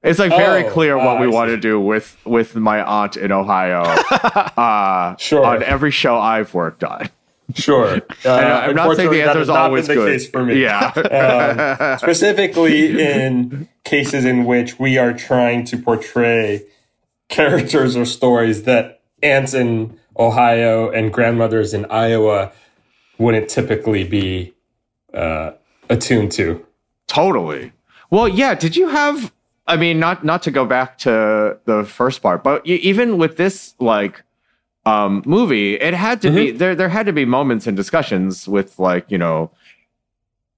[0.02, 3.16] It's like very Oh, clear what oh, we want to do with with my aunt
[3.18, 3.82] in Ohio
[4.56, 5.44] uh, Sure.
[5.44, 7.10] on every show I've worked on.
[7.54, 8.00] Sure.
[8.24, 10.12] Uh, I'm not saying the answer is always been the good.
[10.12, 10.60] case for me.
[10.60, 10.92] Yeah.
[10.94, 16.66] Um, specifically in cases in which we are trying to portray
[17.28, 22.52] characters or stories that aunts in Ohio and grandmothers in Iowa
[23.18, 24.52] wouldn't typically be
[25.14, 25.52] uh,
[25.88, 26.64] attuned to.
[27.06, 27.72] Totally.
[28.10, 28.54] Well, yeah.
[28.54, 29.32] Did you have?
[29.66, 33.74] I mean, not not to go back to the first part, but even with this
[33.78, 34.22] like
[34.90, 36.36] um, movie, it had to Mm-hmm.
[36.36, 36.74] be there.
[36.74, 39.50] There had to be moments and discussions with like you know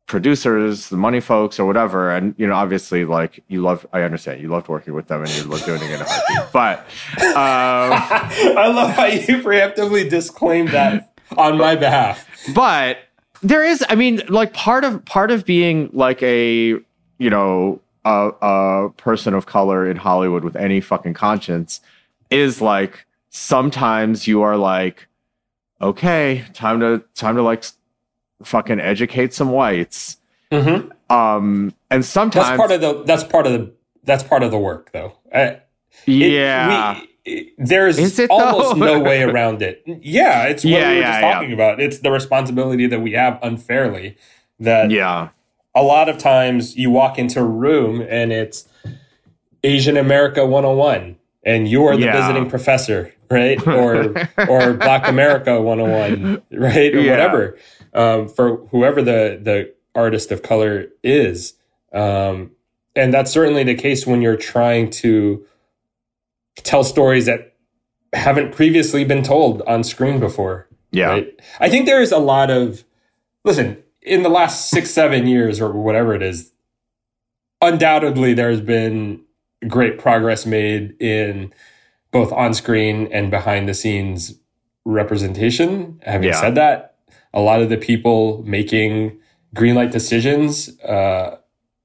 [0.07, 2.11] producers, the money folks, or whatever.
[2.11, 3.87] And you know, obviously, like you love.
[3.93, 6.53] I understand you loved working with them, and you loved doing it in a heartbeat.
[6.53, 6.79] But
[7.21, 7.35] um,
[8.59, 12.29] I love how you preemptively disclaimed that on my behalf.
[12.55, 12.99] but
[13.45, 16.79] there is i mean like part of part of being like a
[17.19, 21.81] you know a, a person of color in hollywood with any fucking conscience
[22.31, 25.09] is like sometimes you are like
[25.81, 27.65] okay time to time to like
[28.45, 30.19] fucking educate some whites
[30.53, 30.91] Mhm.
[31.11, 33.03] um and sometimes That's part of the.
[33.05, 33.73] That's part of the.
[34.05, 35.13] That's part of the work, though.
[35.33, 35.53] Uh,
[36.07, 38.99] it- yeah we- there's it, almost though?
[38.99, 39.83] no way around it.
[39.87, 41.33] Yeah, it's what Yeah, we were yeah, just yeah.
[41.33, 41.81] talking about.
[41.81, 44.17] It's the responsibility that we have unfairly.
[44.61, 45.29] That yeah
[45.75, 48.69] a lot of times you walk into a room and it's
[49.65, 52.13] Asian America 101 and you're the Yeah.
[52.21, 53.59] visiting professor, right?
[53.67, 54.15] Or
[54.49, 56.95] or Black America 101, right?
[56.95, 57.11] Or Yeah.
[57.11, 57.59] whatever.
[57.95, 61.55] Um, for whoever the the artist of color is.
[61.93, 62.53] Um,
[62.97, 65.45] and that's certainly the case when you're trying to
[66.57, 67.55] tell stories that
[68.13, 70.69] haven't previously been told on screen before.
[70.91, 71.41] yeah Right?
[71.61, 72.85] I think there is a lot of
[73.45, 76.53] listen in the last six, seven years or whatever it is.
[77.61, 79.23] Undoubtedly, there's been
[79.69, 81.53] great progress made in
[82.13, 84.35] both on screen and behind the scenes
[84.85, 85.99] representation.
[86.03, 86.41] Having Yeah.
[86.41, 86.95] said that,
[87.35, 89.13] a lot of the people making
[89.55, 91.37] green light decisions, uh,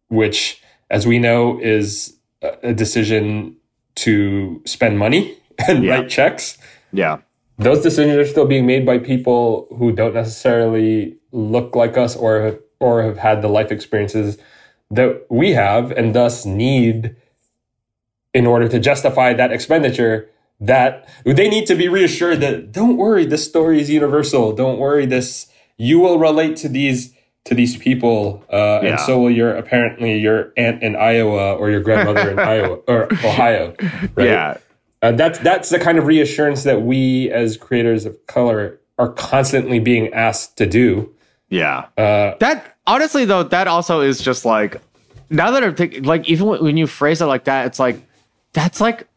[0.09, 2.17] which, as we know, is
[2.63, 3.55] a decision
[3.95, 5.35] to spend money
[5.67, 5.91] and Yeah.
[5.91, 6.57] write checks
[6.93, 7.17] yeah
[7.57, 12.59] those decisions are still being made by people who don't necessarily look like us or
[12.79, 14.37] or have had the life experiences
[14.91, 17.15] that we have and thus need
[18.39, 20.17] in order to justify that expenditure
[20.73, 20.91] that
[21.37, 25.27] they need to be reassured that don't worry this story is universal don't worry this
[25.77, 27.01] you will relate to these
[27.47, 28.89] to these people uh, Yeah.
[28.89, 32.99] and so will your apparently your aunt in Iowa or your grandmother in Iowa or
[33.29, 33.65] Ohio
[34.15, 34.57] right yeah
[35.03, 39.79] uh, that's that's the kind of reassurance that we as creators of color are constantly
[39.79, 40.87] being asked to do.
[41.49, 44.81] yeah Uh, That honestly though, that also is just like
[45.29, 47.97] now that I'm thinking, like even when when you phrase it like that, it's like
[48.57, 49.07] that's like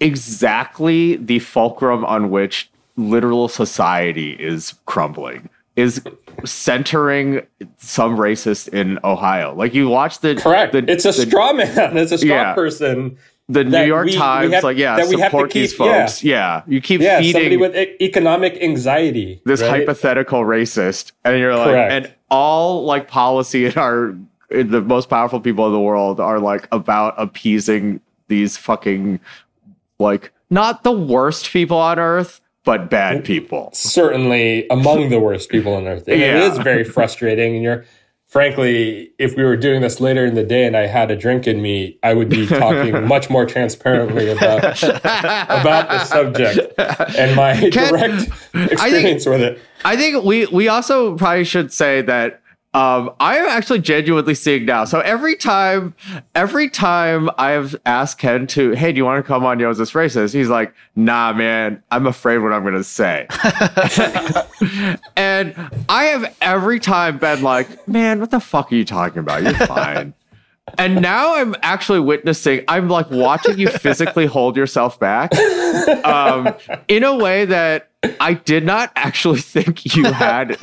[0.00, 5.48] exactly the fulcrum on which literal society is crumbling.
[5.76, 6.00] Is
[6.44, 7.44] centering
[7.78, 9.52] some racist in Ohio.
[9.54, 10.72] Like you watch the correct.
[10.72, 11.96] The, it's a the, straw man.
[11.96, 12.54] It's a straw Yeah.
[12.54, 13.18] person.
[13.48, 14.52] the New York we- we Times.
[14.54, 16.00] have- like yeah, that we have to support these keep- yeah.
[16.06, 16.22] folks.
[16.22, 16.62] Yeah.
[16.68, 19.42] you keep Yeah, somebody feeding with e- economic anxiety.
[19.44, 19.80] this right?
[19.80, 21.92] hypothetical racist and you're like Correct.
[21.92, 24.14] and all like policy in our
[24.50, 29.20] in the most powerful people in the world are like about appeasing these fucking
[29.98, 35.50] like not the worst people on earth but bad mm, people certainly among the worst
[35.50, 36.08] people on earth.
[36.08, 36.38] And Yeah.
[36.38, 37.56] it is very frustrating.
[37.56, 37.84] And you're,
[38.26, 41.46] frankly, if we were doing this later in the day and I had a drink
[41.46, 46.72] in me, I would be talking much more transparently about about the subject
[47.18, 49.60] and my Ken, direct experience with it.
[49.84, 52.40] I think we we also probably should say that
[52.74, 54.84] um, I am actually genuinely seeing now.
[54.84, 55.94] So every time,
[56.34, 59.78] every time I've asked Ken to, hey, do you want to come on Yo Is
[59.78, 60.34] This Racist?
[60.34, 63.28] He's like, nah, man, I'm afraid what I'm gonna say.
[65.16, 65.54] and
[65.88, 69.44] I have every time been like, man, what the fuck are you talking about?
[69.44, 70.12] You're fine.
[70.78, 75.34] And now I'm actually witnessing, I'm like watching you physically hold yourself back
[76.04, 76.54] um,
[76.88, 80.58] in a way that I did not actually think you had.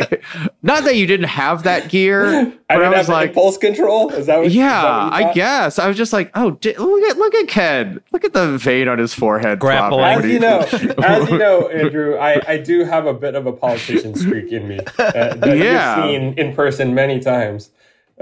[0.64, 3.58] Not that you didn't have that gear, I but I, didn't was have like, impulse
[3.58, 4.10] control.
[4.12, 4.48] Is that what?
[4.48, 5.78] is that yeah, what you I guess.
[5.80, 8.02] I was just like, oh, di- look at look at Ken.
[8.12, 9.60] Look at the vein on his forehead.
[9.60, 10.00] Grappling.
[10.00, 13.14] throbbing when As he- you know, as you know, Andrew, I, I do have a
[13.14, 14.80] bit of a politician streak in me.
[14.98, 15.98] Uh, that Yeah.
[15.98, 17.70] you've seen in person many times.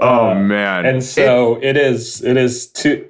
[0.00, 0.86] Oh Uh, man.
[0.86, 2.22] and so it is.
[2.22, 3.06] It is to.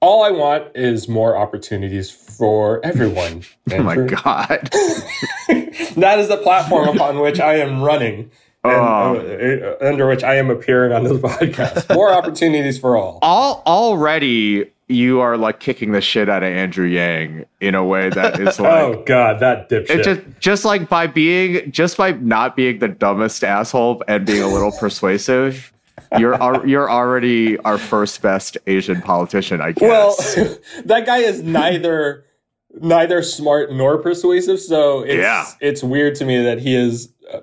[0.00, 3.42] All I want is more opportunities for everyone.
[3.72, 4.70] oh my god.
[5.96, 8.30] that is the platform upon which I am running.
[8.62, 9.76] And, Oh.
[9.80, 11.94] uh, under which I am appearing on this podcast.
[11.94, 13.20] More opportunities for all.
[13.22, 18.08] All already you are like kicking the shit out of Andrew Yang in a way
[18.10, 19.90] that is like oh God, that dipshit.
[19.90, 24.42] It just just like by being just by not being the dumbest asshole and being
[24.42, 25.72] a little persuasive,
[26.18, 30.36] you're al- you're already our first best Asian politician, I guess.
[30.36, 30.56] Well,
[30.86, 32.24] that guy is neither
[32.80, 34.60] neither smart nor persuasive.
[34.60, 35.46] So it's Yeah.
[35.60, 37.12] it's weird to me that he is.
[37.32, 37.40] Uh,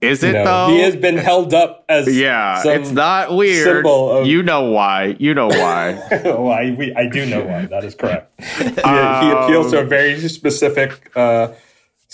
[0.00, 0.68] Is it know, though?
[0.74, 3.84] he has been held up as yeah, it's not weird.
[3.86, 5.16] of- you know why?
[5.18, 6.00] You know why?
[6.24, 7.66] well, I, we, I do know why.
[7.66, 8.30] That is correct.
[8.58, 11.10] He, he Um, appeals to a very specific.
[11.16, 11.48] Uh,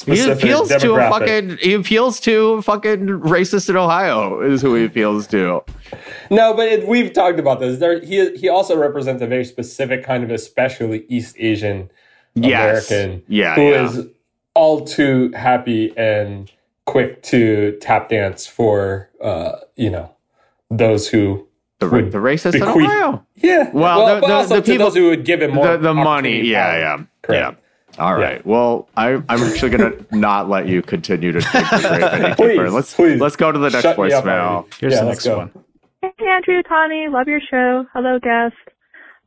[0.06, 1.58] he appeals to a fucking.
[1.58, 4.40] He appeals to fucking racist in Ohio.
[4.40, 5.62] Is who he appeals to.
[6.30, 7.78] No, but it, we've talked about this.
[7.78, 11.90] There, he he also represents a very specific kind of, especially East Asian
[12.34, 12.90] Yes.
[12.90, 13.86] American, Yeah, who yeah.
[13.88, 14.06] is
[14.54, 16.50] all too happy and
[16.86, 20.10] quick to tap dance for uh, you know
[20.70, 21.46] those who
[21.78, 23.24] The, Would the racists in Ohio.
[23.36, 25.68] yeah Well, the- but the- also the to people- those who would give him more
[25.68, 26.40] The, the money.
[26.40, 27.04] Yeah, yeah.
[27.22, 27.56] Correct.
[27.58, 27.63] Yeah.
[27.98, 28.36] All right.
[28.36, 28.42] Yeah.
[28.44, 32.72] Well, I, I'm actually gonna not let you continue to drink the grave any Please.
[32.72, 33.20] Let's please.
[33.20, 34.72] let's go to the next Shut me voicemail.
[34.78, 35.50] Here's Yeah, the next one.
[36.02, 37.86] Hey, Andrew, Tawny, love your show.
[37.94, 38.54] Hello, guest.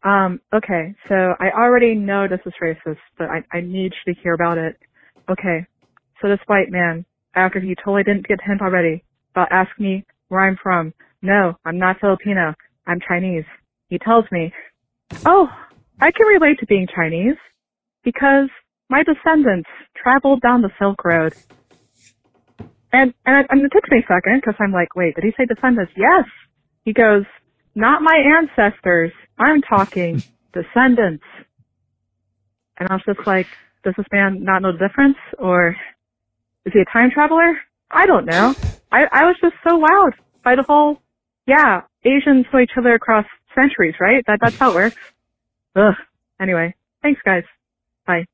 [0.03, 4.20] Um, okay, so I already know this is racist, but I, I need you to
[4.22, 4.78] hear about it.
[5.30, 5.65] Okay,
[6.22, 7.03] so this white man,
[7.36, 10.93] after he totally didn't get the hint already, about asking me where I'm from.
[11.22, 12.53] No, I'm not Filipino.
[12.86, 13.45] I'm Chinese.
[13.89, 14.53] He tells me,
[15.26, 15.49] oh,
[15.99, 17.38] I can relate to being Chinese
[18.08, 18.47] because
[18.89, 19.68] my descendants
[20.01, 21.34] traveled down the Silk Road.
[22.93, 25.45] And, and, and it took me a second because I'm like, wait, did he say
[25.45, 25.91] descendants?
[25.97, 26.24] Yes.
[26.86, 27.26] He goes,
[27.76, 29.12] not my ancestors.
[29.38, 31.26] I'm talking descendants.
[32.78, 33.47] And I was just like,
[33.84, 35.18] does this man not know the difference?
[35.38, 35.76] Or
[36.66, 37.58] is he a time traveler?
[37.91, 38.55] I don't know.
[38.89, 40.14] I, I was just so wowed
[40.45, 41.01] by the whole,
[41.45, 44.24] yeah, Asians know each other across centuries, right?
[44.28, 44.95] That, that's how it works.
[45.76, 45.93] Ugh.
[46.39, 47.43] Anyway, thanks guys.
[48.08, 48.26] Bye.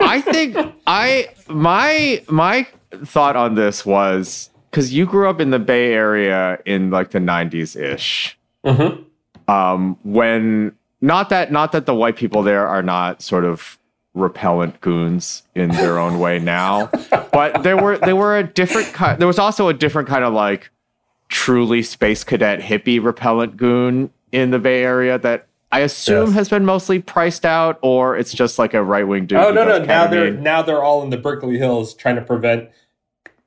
[0.00, 0.56] I think
[0.86, 2.66] I my my
[3.04, 7.18] thought on this was because you grew up in the Bay Area in like the
[7.20, 8.36] '90s ish.
[8.64, 9.04] Mhm.
[9.46, 13.78] Um, when not that not that the white people there are not sort of
[14.14, 16.90] repellent goons in their own way now,
[17.32, 19.18] but there were there were a different kind.
[19.20, 20.70] There was also a different kind of like
[21.28, 25.46] truly space cadet hippie repellent goon in the Bay Area that.
[25.72, 26.34] I assume Yes.
[26.34, 29.38] has been mostly priced out, or it's just like a right wing dude.
[29.38, 29.78] Oh no no!
[29.78, 32.70] does Now they're now they're all in the Berkeley Hills trying to prevent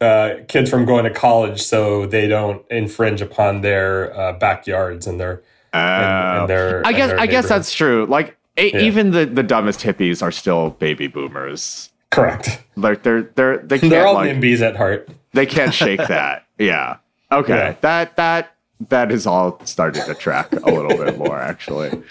[0.02, 5.20] uh, kids from going to college so they don't infringe upon their uh, backyards and
[5.20, 5.44] their
[5.74, 6.40] and, Oh.
[6.42, 6.82] and their.
[6.86, 8.06] I guess their I guess that's true.
[8.06, 8.80] Like e- Yeah.
[8.82, 11.90] even the, the dumbest hippies are still baby boomers.
[12.12, 12.62] correct.
[12.76, 15.10] Like they're they're they can't They're all like NIMBYs at heart.
[15.34, 16.46] they can't shake that.
[16.60, 16.98] Yeah.
[17.32, 17.54] Okay.
[17.56, 17.76] Yeah.
[17.82, 18.53] That that
[18.90, 22.02] that is all starting to track a little bit more actually.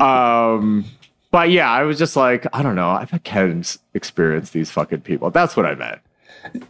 [0.00, 0.84] Um
[1.30, 2.90] but yeah, I was just like, I don't know.
[2.90, 5.32] I bet Ken's experience these fucking people.
[5.32, 6.00] That's what I meant.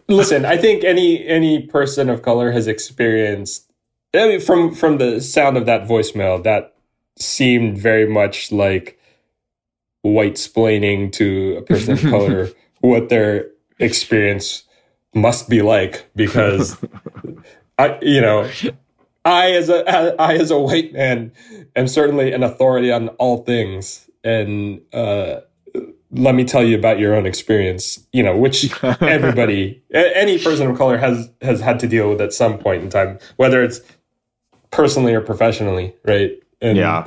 [0.08, 3.70] Listen, I think any any person of color has experienced.
[4.14, 6.74] I mean, from from the sound of that voicemail, that
[7.18, 8.98] seemed very much like
[10.00, 14.64] white splaining to a person of color what their experience
[15.14, 16.76] must be like because
[17.78, 18.48] I, you know,
[19.24, 21.32] I as a I as a white man
[21.76, 25.40] am certainly an authority on all things, and uh,
[26.10, 28.04] let me tell you about your own experience.
[28.12, 28.70] You know, which
[29.00, 32.90] everybody, any person of color has has had to deal with at some point in
[32.90, 33.80] time, whether it's
[34.70, 36.32] personally or professionally, right?
[36.60, 37.06] And Yeah.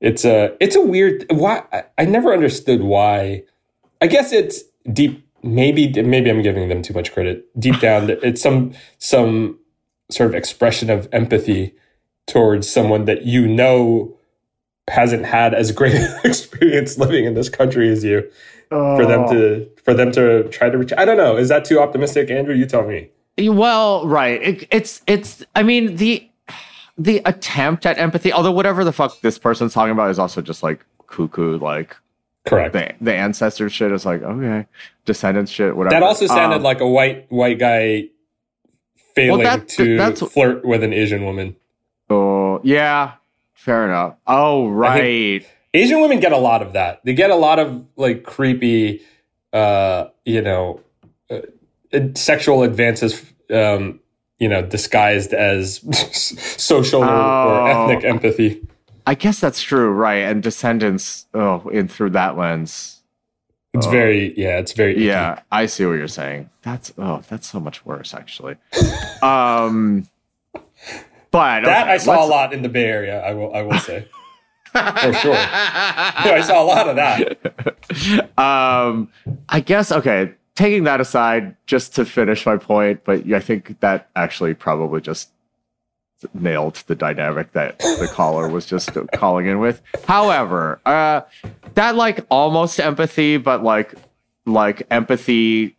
[0.00, 3.42] it's a it's a weird why I, I never understood why.
[4.00, 5.26] I guess it's deep.
[5.44, 7.44] Maybe maybe I'm giving them too much credit.
[7.60, 9.58] Deep down, it's some some
[10.10, 11.74] sort of expression of empathy
[12.26, 14.16] towards someone that you know
[14.88, 18.28] hasn't had as great an experience living in this country as you
[18.68, 21.78] for them to for them to try to reach i don't know is that too
[21.78, 24.42] optimistic andrew you tell me Well, right.
[24.42, 25.42] It, it's it's.
[25.54, 26.28] I mean the
[26.98, 28.30] the attempt at empathy.
[28.32, 31.58] Although whatever the fuck this person's talking about is also just like cuckoo.
[31.58, 31.96] Like
[32.46, 34.66] correct the the ancestor shit is like okay,
[35.06, 35.76] descendants shit.
[35.76, 35.94] Whatever.
[36.00, 38.08] that also sounded Um, like a white white guy
[39.14, 41.56] failing that- to that's- flirt with an asian woman
[42.10, 43.12] Oh yeah,
[43.54, 44.16] fair enough.
[44.26, 45.46] Oh right.
[45.72, 49.00] asian women get a lot of that they get a lot of like creepy
[49.54, 50.80] uh you know
[51.30, 51.40] uh,
[52.14, 53.98] sexual advances um
[54.38, 55.76] you know disguised as
[56.60, 57.66] social or, or Oh.
[57.88, 58.66] ethnic empathy
[59.04, 59.90] I guess that's true.
[59.90, 60.18] Right.
[60.30, 61.26] And descendants.
[61.34, 63.01] Oh, in through that lens.
[63.74, 63.90] It's Oh.
[63.90, 65.04] very yeah it's very icky.
[65.04, 66.50] Yeah, I see what you're saying.
[66.62, 68.56] That's oh, that's so much worse actually.
[69.22, 70.06] um,
[71.30, 73.78] but that okay, i saw a lot in the bay area i will i will
[73.78, 74.06] say
[74.72, 77.38] for sure Yeah, i saw a lot of that
[78.38, 79.08] um,
[79.48, 80.32] I guess okay.
[80.54, 85.30] Taking that aside, just to finish my point, but I think that actually probably just
[86.34, 89.80] nailed the dynamic that the caller was just calling in with.
[90.06, 91.22] However, uh,
[91.74, 93.94] that like almost empathy, but like
[94.46, 95.76] like empathy,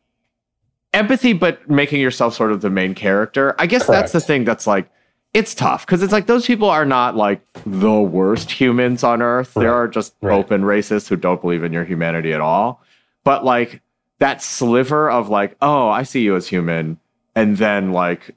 [0.93, 3.55] empathy, but making yourself sort of the main character.
[3.59, 4.89] I guess that's the thing that's like
[5.33, 9.53] it's tough because it's like those people are not like the worst humans on earth.
[9.55, 10.37] There are just Right.
[10.37, 12.81] open racists who don't believe in your humanity at all.
[13.23, 13.81] But like
[14.19, 16.99] that sliver of like, oh, I see you as human,
[17.35, 18.35] and then like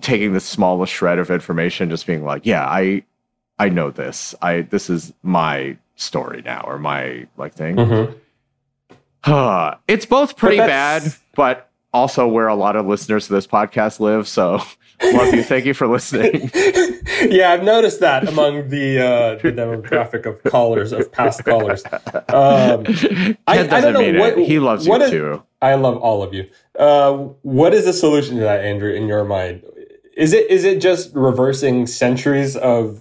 [0.00, 3.02] taking the smallest shred of information, just being like, yeah, I
[3.58, 4.34] I know this.
[4.42, 7.76] I this is my story now or my like thing.
[7.76, 8.14] Mhm.
[9.88, 11.02] it's both pretty bad,
[11.34, 14.26] but also where a lot of listeners to this podcast live.
[14.28, 14.62] So
[15.12, 15.42] love you.
[15.42, 16.50] Thank you for listening.
[17.28, 21.84] yeah, I've noticed that among the uh, the demographic of callers of past callers.
[21.84, 21.92] Um,
[22.26, 24.38] I, Ken I don't doesn't know mean what.
[24.38, 25.42] He loves what you is- too.
[25.62, 26.48] I love all of you.
[26.78, 27.12] Uh,
[27.42, 28.90] what is the solution to that, Andrew?
[28.94, 29.62] In your mind,
[30.20, 33.00] is it is it just reversing centuries of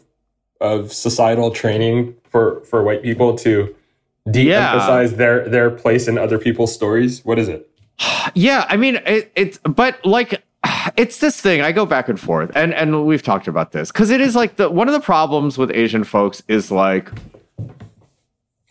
[0.62, 3.76] of societal training for for white people to
[4.32, 7.24] de-emphasize their their place in other people's stories?
[7.26, 7.70] What is it?
[8.36, 10.44] Yeah, I mean it, it's but like
[10.98, 11.62] it's this thing.
[11.62, 14.56] I go back and forth, and and we've talked about this because it is like
[14.56, 17.12] the one of the problems with Asian folks is like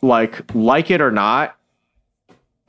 [0.01, 1.55] like like it or not.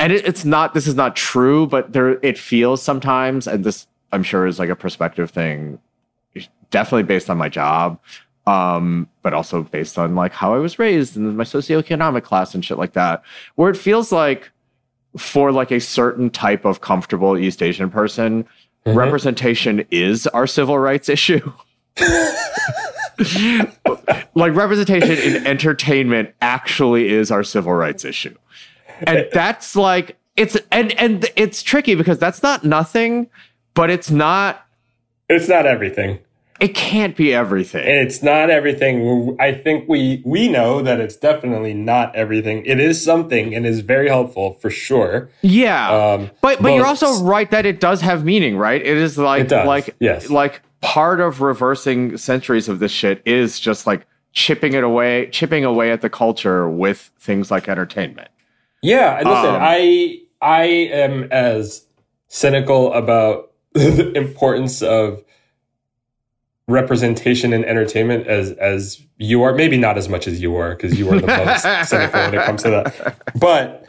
[0.01, 0.73] And it, it's not.
[0.73, 4.69] This is not true, but there it feels sometimes, and this I'm sure is like
[4.69, 5.79] a perspective thing,
[6.71, 7.99] definitely based on my job,
[8.47, 12.63] um, but also based on like how I was raised and my socioeconomic class and
[12.65, 13.23] shit like that,
[13.55, 14.51] where it feels like
[15.17, 18.45] for like a certain type of comfortable East Asian person,
[18.85, 18.95] Mhm.
[18.95, 21.51] representation is our civil rights issue.
[24.35, 28.35] like representation in entertainment actually is our civil rights issue.
[29.05, 33.27] And that's like it's and and it's tricky because that's not nothing,
[33.79, 34.65] but it's not
[35.29, 36.19] It's not everything.
[36.59, 37.87] it can't be everything.
[37.87, 39.37] It's not everything.
[39.39, 42.65] I think we we know that it's definitely not everything.
[42.65, 45.29] It is something and is very helpful for sure.
[45.41, 45.89] yeah.
[45.89, 48.81] Um, But but you're also right that it does have meaning, right?
[48.81, 50.29] It is like It does, like yes.
[50.29, 55.63] like part of reversing centuries of this shit is just like chipping it away, chipping
[55.63, 58.27] away at the culture with things like entertainment.
[58.81, 60.63] Yeah, and listen, Um, I I
[61.03, 61.85] am as
[62.27, 65.23] cynical about the importance of
[66.67, 69.53] representation in entertainment as as you are.
[69.53, 72.43] Maybe not as much as you are, because you are the most cynical when it
[72.45, 73.17] comes to that.
[73.35, 73.87] But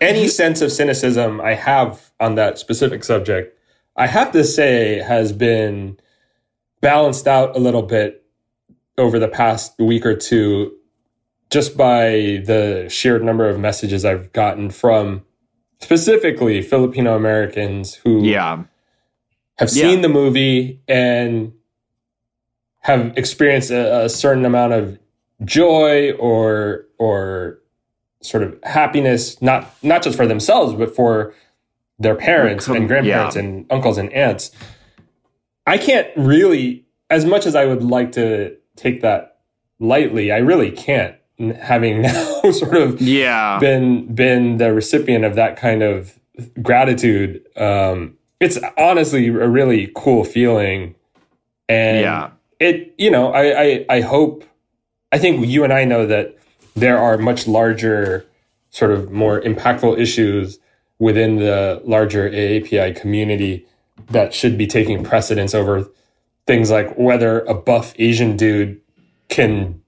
[0.00, 3.58] any sense of cynicism I have on that specific subject,
[3.96, 5.98] I have to say, has been
[6.80, 8.24] balanced out a little bit
[8.98, 10.72] over the past week or two
[11.50, 15.22] just by the sheer number of messages I've gotten from
[15.80, 18.64] specifically Filipino Americans who Yeah.
[19.56, 19.84] Have Yeah.
[19.90, 21.52] seen the movie and
[22.80, 24.98] have experienced a, a certain amount of
[25.44, 27.58] joy or or
[28.22, 31.34] sort of happiness not not just for themselves but for
[31.98, 33.42] their parents and grandparents yeah.
[33.42, 34.50] and uncles and aunts
[35.66, 39.38] i can't really as much as i would like to take that
[39.80, 41.16] lightly i really can't
[41.60, 43.58] having now sort of Yeah.
[43.58, 46.18] been been the recipient of that kind of
[46.62, 50.94] gratitude um it's honestly a really cool feeling.
[51.68, 52.30] And Yeah.
[52.60, 54.44] it you know I, I i hope
[55.12, 56.36] i think you and i know that
[56.76, 58.24] there are much larger
[58.70, 60.58] sort of more impactful issues
[60.98, 63.66] within the larger aapi community
[64.10, 65.86] that should be taking precedence over
[66.46, 68.80] things like whether a buff asian dude
[69.28, 69.80] can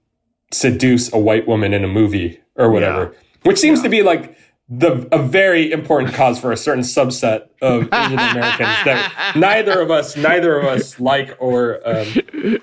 [0.51, 4.35] seduce a white woman in a movie or whatever which seems to be like
[4.69, 9.89] the a very important cause for a certain subset of Asian Americans that neither of
[9.91, 12.57] us neither of us like or um,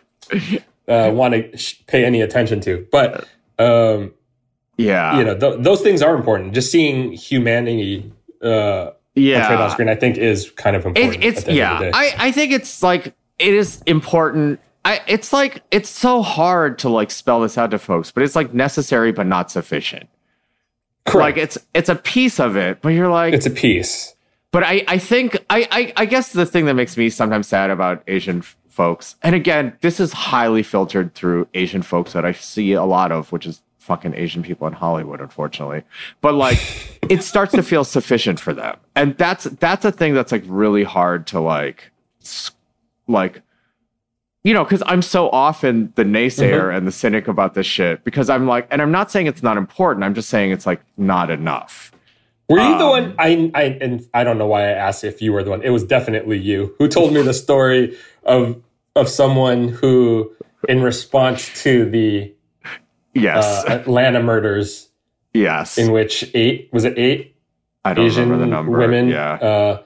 [0.89, 2.87] uh, want to sh- pay any attention to.
[2.93, 3.27] But
[3.59, 4.13] um,
[4.77, 5.19] Yeah.
[5.19, 6.53] you know th- those things are important.
[6.53, 9.69] Just seeing humanity uh, portrayed on yeah.
[9.69, 11.25] screen, I think, is kind of important.
[11.25, 11.79] It, it's at the end of yeah.
[11.79, 11.91] the day.
[11.95, 14.61] I I think it's like it is important.
[14.85, 18.37] I it's like it's so hard to like spell this out to folks, but it's
[18.37, 20.09] like necessary but not sufficient.
[21.07, 21.37] Correct.
[21.37, 24.15] Like it's it's a piece of it, but you're like it's a piece.
[24.53, 27.71] but I, I think I, I I guess the thing that makes me sometimes sad
[27.71, 32.33] about Asian f- folks, and again, this is highly filtered through Asian folks that I
[32.33, 35.83] see a lot of, which is fucking Asian people in Hollywood, unfortunately.
[36.23, 36.59] But like,
[37.11, 40.85] it starts to feel sufficient for them, and that's that's a thing that's like really
[40.85, 41.91] hard to like,
[43.07, 43.43] like.
[44.45, 48.29] You know, because I'm so often the naysayer and the cynic about this shit because
[48.29, 50.05] I'm like, and I'm not saying it's not important.
[50.05, 51.91] I'm just saying it's like not enough.
[52.51, 53.15] Were you the Um, one?
[53.19, 55.63] I, I and I don't know why I asked if you were the one.
[55.63, 58.63] It was definitely you who told me the story of
[58.97, 60.31] of someone who,
[60.69, 62.33] in response to the
[63.15, 63.65] Yes.
[63.65, 64.89] uh, Atlanta murders,
[65.33, 65.79] yes.
[65.79, 67.35] in which eight was it eight
[67.85, 68.77] I don't Asian remember the number.
[68.79, 69.83] women Yeah, uh,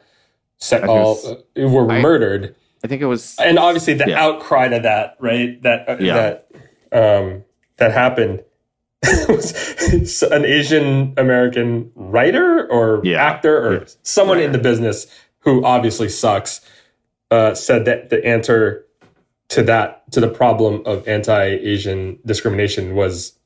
[0.56, 1.16] set all
[1.56, 2.56] uh, were I- murdered,
[2.88, 3.36] I think it was.
[3.38, 4.24] and obviously the Yeah.
[4.24, 5.62] outcry to that, right?
[5.62, 6.14] That uh, Yeah.
[6.14, 6.48] that
[6.90, 7.44] um,
[7.76, 8.42] that happened.
[9.28, 13.22] was an Asian American writer or Yeah.
[13.22, 15.06] actor or someone in the business
[15.40, 16.62] who obviously sucks
[17.30, 18.86] uh, said that the answer
[19.50, 23.38] to that to the problem of anti-Asian discrimination was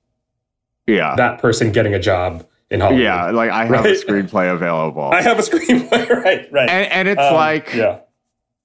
[0.87, 3.03] Yeah, that person getting a job in Hollywood.
[3.03, 5.11] Yeah, like I have a screenplay available.
[5.13, 6.09] I have a screenplay.
[6.09, 6.71] right, right.
[6.71, 7.99] and, and it's Um, like yeah,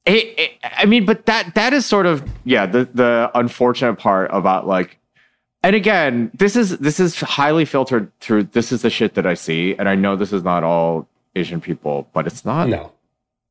[0.08, 4.30] it, it, I mean, but that that is sort of yeah the the unfortunate part
[4.34, 4.98] about like,
[5.64, 8.44] and again, this is this is highly filtered through.
[8.44, 11.62] This is the shit that I see, and I know this is not all Asian
[11.62, 12.92] people, but it's not no,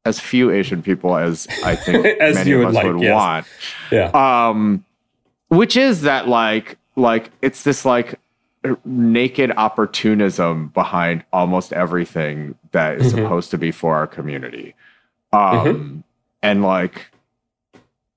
[0.04, 3.02] as few Asian people as I think As many you of would us like, would
[3.02, 3.12] yes.
[3.14, 3.46] want.
[3.92, 4.84] yeah, Um,
[5.48, 8.18] which is that like like it's this like
[8.84, 13.16] naked opportunism behind almost everything that is Mhm.
[13.22, 14.74] supposed to be for our community.
[15.32, 15.98] Um, Mm-hmm.
[16.42, 17.10] And like,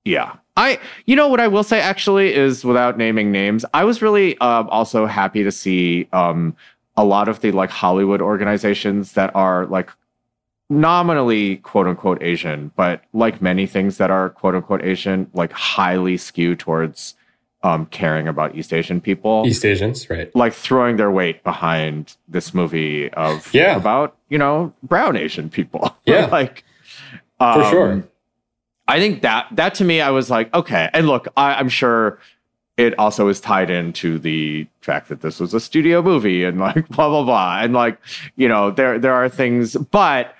[0.04, 4.02] yeah, I you know what I will say actually is without naming names, I was
[4.02, 6.56] really um, also happy to see um
[6.96, 9.90] a lot of the like Hollywood organizations that are like
[10.68, 16.16] nominally quote unquote Asian, but like many things that are quote unquote Asian, like highly
[16.16, 17.14] skew towards
[17.62, 20.34] um, caring about East Asian people, East Asians, right?
[20.34, 23.76] like throwing their weight behind this movie of Yeah.
[23.76, 25.94] about you know brown Asian people.
[26.06, 26.26] Yeah.
[26.26, 26.64] like
[27.38, 28.08] For um, sure.
[28.90, 30.90] I think that that to me, I was like, okay.
[30.92, 32.18] And look, I, I'm sure
[32.76, 36.88] it also is tied into the fact that this was a studio movie and like
[36.88, 37.60] blah blah blah.
[37.62, 37.98] And like,
[38.36, 40.34] you know, there there are things, but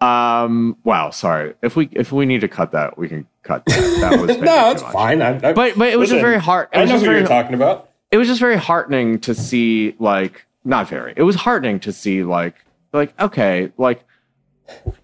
[0.00, 1.54] um wow, sorry.
[1.62, 4.00] If we if we need to cut that, we can cut that.
[4.00, 5.22] That was no, it's fine.
[5.22, 6.68] I, I, But but it was Listen, just very hard.
[6.74, 7.88] I know who very you're talking about.
[8.10, 12.22] it was just very heartening to see like not very it was heartening to see
[12.22, 12.56] like
[12.92, 14.02] like okay like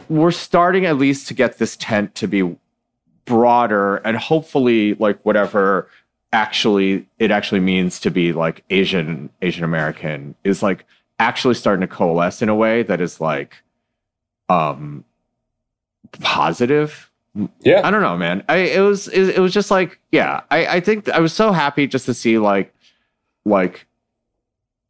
[0.09, 2.57] we're starting at least to get this tent to be
[3.25, 5.89] broader and hopefully like whatever
[6.33, 10.85] actually it actually means to be like asian asian american is like
[11.19, 13.63] actually starting to coalesce in a way that is like
[14.49, 15.05] um
[16.21, 17.11] positive
[17.61, 18.43] Yeah, I don't know, man.
[18.49, 20.41] I it was it, it was just like yeah.
[20.51, 22.75] I I think I was so happy just to see like
[23.45, 23.87] like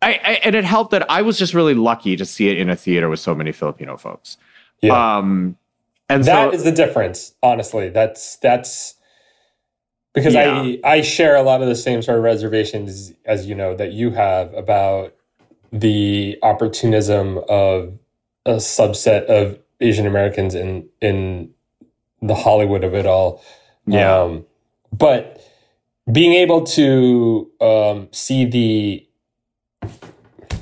[0.00, 2.70] I, I and it helped that I was just really lucky to see it in
[2.70, 4.38] a theater with so many Filipino folks.
[4.80, 5.18] yeah.
[5.18, 5.56] Um
[6.10, 7.88] and That so is the difference, honestly.
[7.88, 8.94] That's that's
[10.12, 10.60] because Yeah.
[10.60, 13.92] I I share a lot of the same sort of reservations as you know that
[13.92, 15.14] you have about
[15.72, 17.96] the opportunism of
[18.44, 21.50] a subset of Asian Americans in in
[22.20, 23.42] the Hollywood of it all.
[23.86, 24.20] Yeah.
[24.20, 24.46] Um,
[24.92, 25.40] but
[26.10, 29.06] being able to um, see the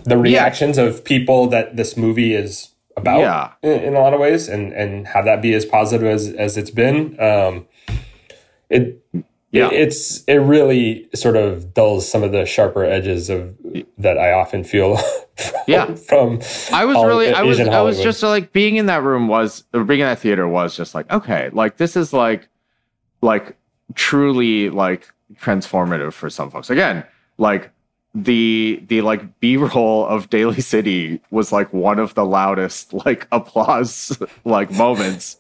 [0.04, 2.68] the reactions of people that this movie is
[2.98, 3.52] about Yeah.
[3.62, 6.56] in, in a lot of ways and and have that be as positive as as
[6.58, 7.66] it's been um
[8.68, 9.02] it
[9.50, 9.68] Yeah.
[9.68, 13.56] it, it's it really sort of dulls some of the sharper edges of
[13.96, 14.96] that I often feel
[15.36, 15.94] from, Yeah.
[15.94, 16.40] from
[16.72, 19.62] I was really I was Asian I was just like being in that room was
[19.72, 22.48] being in that theater was just like okay, like this is like
[23.22, 23.56] like
[23.94, 25.08] truly like
[25.40, 26.68] transformative for some folks.
[26.70, 27.04] Again,
[27.38, 27.70] like
[28.24, 34.16] the the like b-roll of Daly City was like one of the loudest like applause
[34.44, 35.38] like moments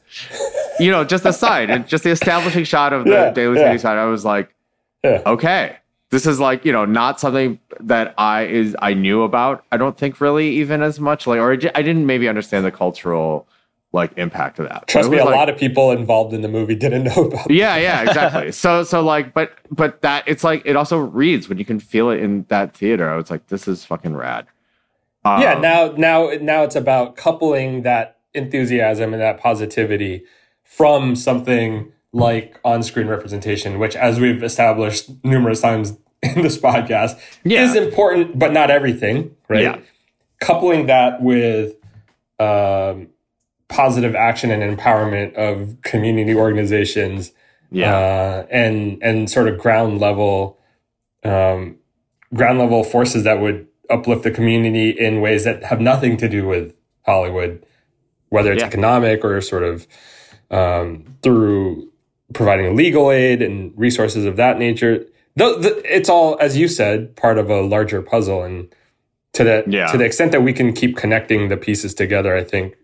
[0.78, 3.66] you know just the side and just the establishing shot of the Yeah, Daly yeah.
[3.68, 4.54] city side i was like
[5.02, 5.22] Yeah.
[5.26, 5.76] okay
[6.10, 9.96] this is like you know not something that i is i knew about i don't
[9.98, 13.46] think really even as much like or i I didn't maybe understand the cultural
[13.92, 14.86] like impact of that.
[14.86, 17.76] Trust me a like- lot of people involved in the movie didn't know about yeah
[17.76, 18.52] yeah exactly.
[18.64, 22.10] So so like but but that it's like it also reads when you can feel
[22.10, 23.08] it in that theater.
[23.10, 24.46] I was like this is fucking rad.
[25.24, 30.22] Um, yeah now now now it's about coupling that enthusiasm and that positivity
[30.64, 37.64] from something like on-screen representation which as we've established numerous times in this podcast Yeah.
[37.64, 39.62] is important but not everything right?
[39.62, 39.78] Yeah.
[40.40, 41.74] coupling that with
[42.38, 43.08] um,
[43.68, 47.32] positive action and empowerment of community organizations
[47.70, 50.58] yeah uh, and and sort of ground level
[51.24, 51.76] um,
[52.34, 56.46] ground level forces that would uplift the community in ways that have nothing to do
[56.46, 56.74] with
[57.06, 57.64] Hollywood,
[58.28, 58.66] whether it's Yeah.
[58.68, 59.86] economic or sort of
[60.50, 61.90] um, through
[62.34, 65.04] providing legal aid and resources of that nature.
[65.36, 68.74] The, the, it's all, as you said, part of a larger puzzle, and
[69.34, 69.86] to the Yeah.
[69.86, 72.76] to the extent that we can keep connecting the pieces together, I think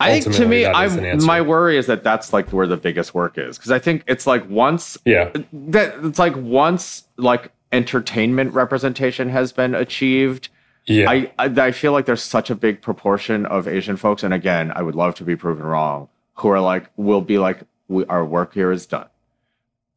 [0.00, 3.14] I think to me, I an my worry is that that's like where the biggest
[3.14, 8.52] work is because I think it's like once yeah, that it's like once like entertainment
[8.54, 10.48] representation has been achieved.
[10.86, 14.34] yeah, I, I I feel like there's such a big proportion of Asian folks, and
[14.34, 18.04] again, I would love to be proven wrong, who are like will be like we,
[18.06, 19.08] our work here is done.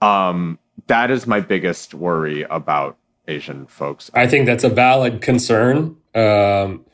[0.01, 4.11] Um, that is my biggest worry about Asian folks.
[4.13, 5.97] I think that's a valid concern.
[6.13, 6.85] Um,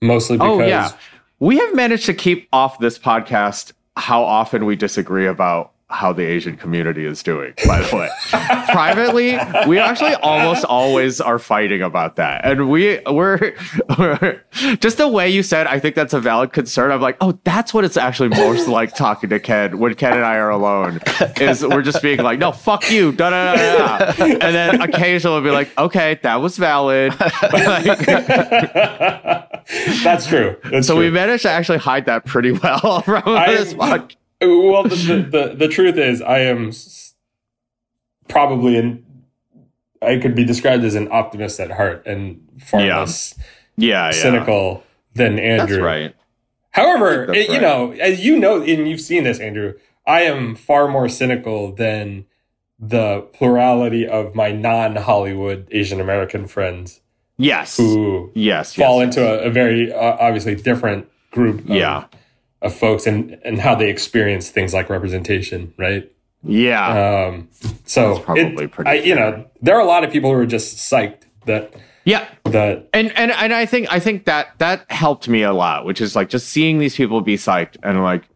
[0.00, 0.92] mostly because Oh yeah,
[1.40, 6.22] we have managed to keep off this podcast how often we disagree about how the
[6.22, 8.08] Asian community is doing, by the way.
[8.70, 12.44] Privately, we actually almost always are fighting about that.
[12.44, 13.54] And we we're,
[13.98, 14.42] we're
[14.80, 16.90] just the way you said, I think that's a valid concern.
[16.90, 20.24] I'm like, oh, that's what it's actually most like talking to Ken when Ken and
[20.24, 21.00] I are alone.
[21.40, 24.24] Is we're just being like, no, fuck you, da da da da.
[24.24, 27.14] And then occasionally we'll be like, okay, that was valid.
[27.18, 28.06] Like,
[30.02, 30.56] That's true.
[30.70, 31.04] That's so true.
[31.04, 34.16] we managed to actually hide that pretty well from I- this podcast.
[34.40, 36.72] Well, the, the, the, truth is, I am
[38.28, 39.04] probably an
[40.00, 43.00] I could be described as an optimist at heart and far Yeah.
[43.00, 43.34] less
[43.76, 44.10] Yeah, yeah.
[44.12, 44.84] cynical
[45.14, 45.76] than Andrew.
[45.78, 46.14] That's right.
[46.70, 47.62] However, it- you right.
[47.62, 49.74] know, as you know, and you've seen this, Andrew,
[50.06, 52.26] I am far more cynical than
[52.78, 57.00] the plurality of my non-Hollywood Asian American friends
[57.36, 57.76] Yes.
[57.76, 58.74] who Yes.
[58.76, 62.04] fall yes, into a, a very uh, obviously different group of, Yeah.
[62.62, 66.10] Of folks and, and how they experience things like representation, right?
[66.42, 67.26] Yeah.
[67.26, 67.48] Um,
[67.84, 70.38] so That's probably it- pretty I, you know, there are a lot of people who
[70.38, 72.28] are just psyched that yeah.
[72.44, 76.00] that And and and I think I think that that helped me a lot, which
[76.00, 78.28] is like just seeing these people be psyched and like,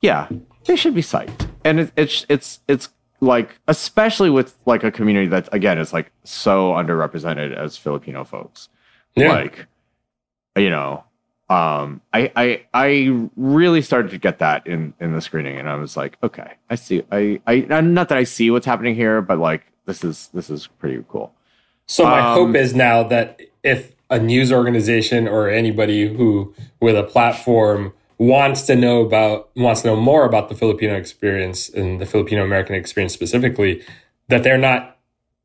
[0.00, 0.28] yeah,
[0.64, 1.48] they should be psyched.
[1.64, 2.88] And it, it's it's it's
[3.20, 8.68] like especially with like a community that again is like so underrepresented as Filipino folks.
[9.14, 9.66] yeah, Like,
[10.56, 11.04] you know,
[11.50, 15.74] um, I I I really started to get that in in the screening, and I
[15.74, 17.02] was like, okay, I see.
[17.10, 20.68] I I not that I see what's happening here, but like this is this is
[20.68, 21.34] pretty cool.
[21.86, 26.96] So my Um, hope is now that if a news organization or anybody who with
[26.96, 32.00] a platform wants to know about wants to know more about the Filipino experience and
[32.00, 33.82] the Filipino American experience specifically,
[34.28, 34.98] that they're not,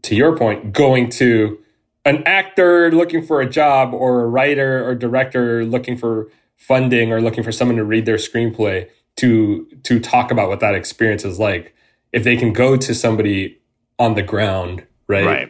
[0.04, 1.58] to your point, going to
[2.06, 7.20] an actor looking for a job or a writer or director looking for funding or
[7.22, 8.88] looking for someone to read their screenplay
[9.18, 11.74] to to talk about what that experience is like.
[12.14, 13.60] If they can go to somebody
[14.00, 15.26] on the ground, right?
[15.26, 15.48] Right.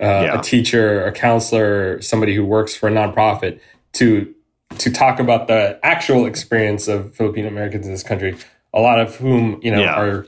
[0.00, 0.38] uh, Yeah.
[0.38, 3.60] a teacher, a counselor, somebody who works for a nonprofit
[3.94, 4.32] to
[4.78, 8.36] to talk about the actual experience of Filipino Americans in this country.
[8.74, 9.98] A lot of whom you know Yeah.
[10.00, 10.26] are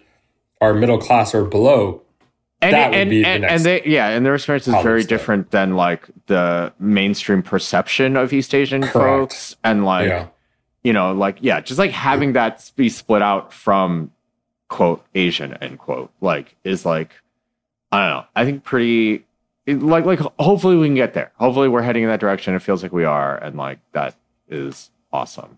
[0.61, 2.03] are middle class or below.
[2.61, 5.03] And That would and, the and, next and they yeah and their experience is very
[5.03, 5.09] step.
[5.11, 8.95] different than like the mainstream perception of east asian Correct.
[8.95, 10.27] folks and like yeah,
[10.83, 14.11] you know like yeah just like having that be split out from
[14.69, 17.13] quote asian end quote like is like
[17.93, 19.25] i don't know i think pretty
[19.69, 22.83] like like hopefully we can get there hopefully we're heading in that direction it feels
[22.83, 24.15] like we are and like that
[24.49, 25.57] is awesome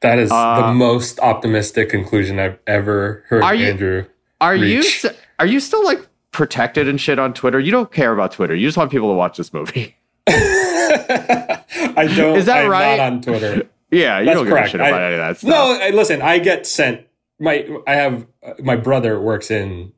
[0.00, 4.04] that is Uh, the most optimistic conclusion I've ever heard, Are you- Andrew.
[4.40, 5.00] are you Reach.
[5.00, 6.00] st- are you still like
[6.32, 9.14] protected and shit on twitter you don't care about twitter you just want people to
[9.14, 9.94] watch this movie
[10.28, 12.36] I don't.
[12.36, 12.96] Is that I'm right?
[12.96, 13.68] Not on Twitter.
[13.90, 14.70] yeah you That's don't give a correct.
[14.70, 16.22] shit about I- any of that stuff No, I, listen.
[16.22, 17.06] I get sent.
[17.40, 19.92] My I have uh, my brother works in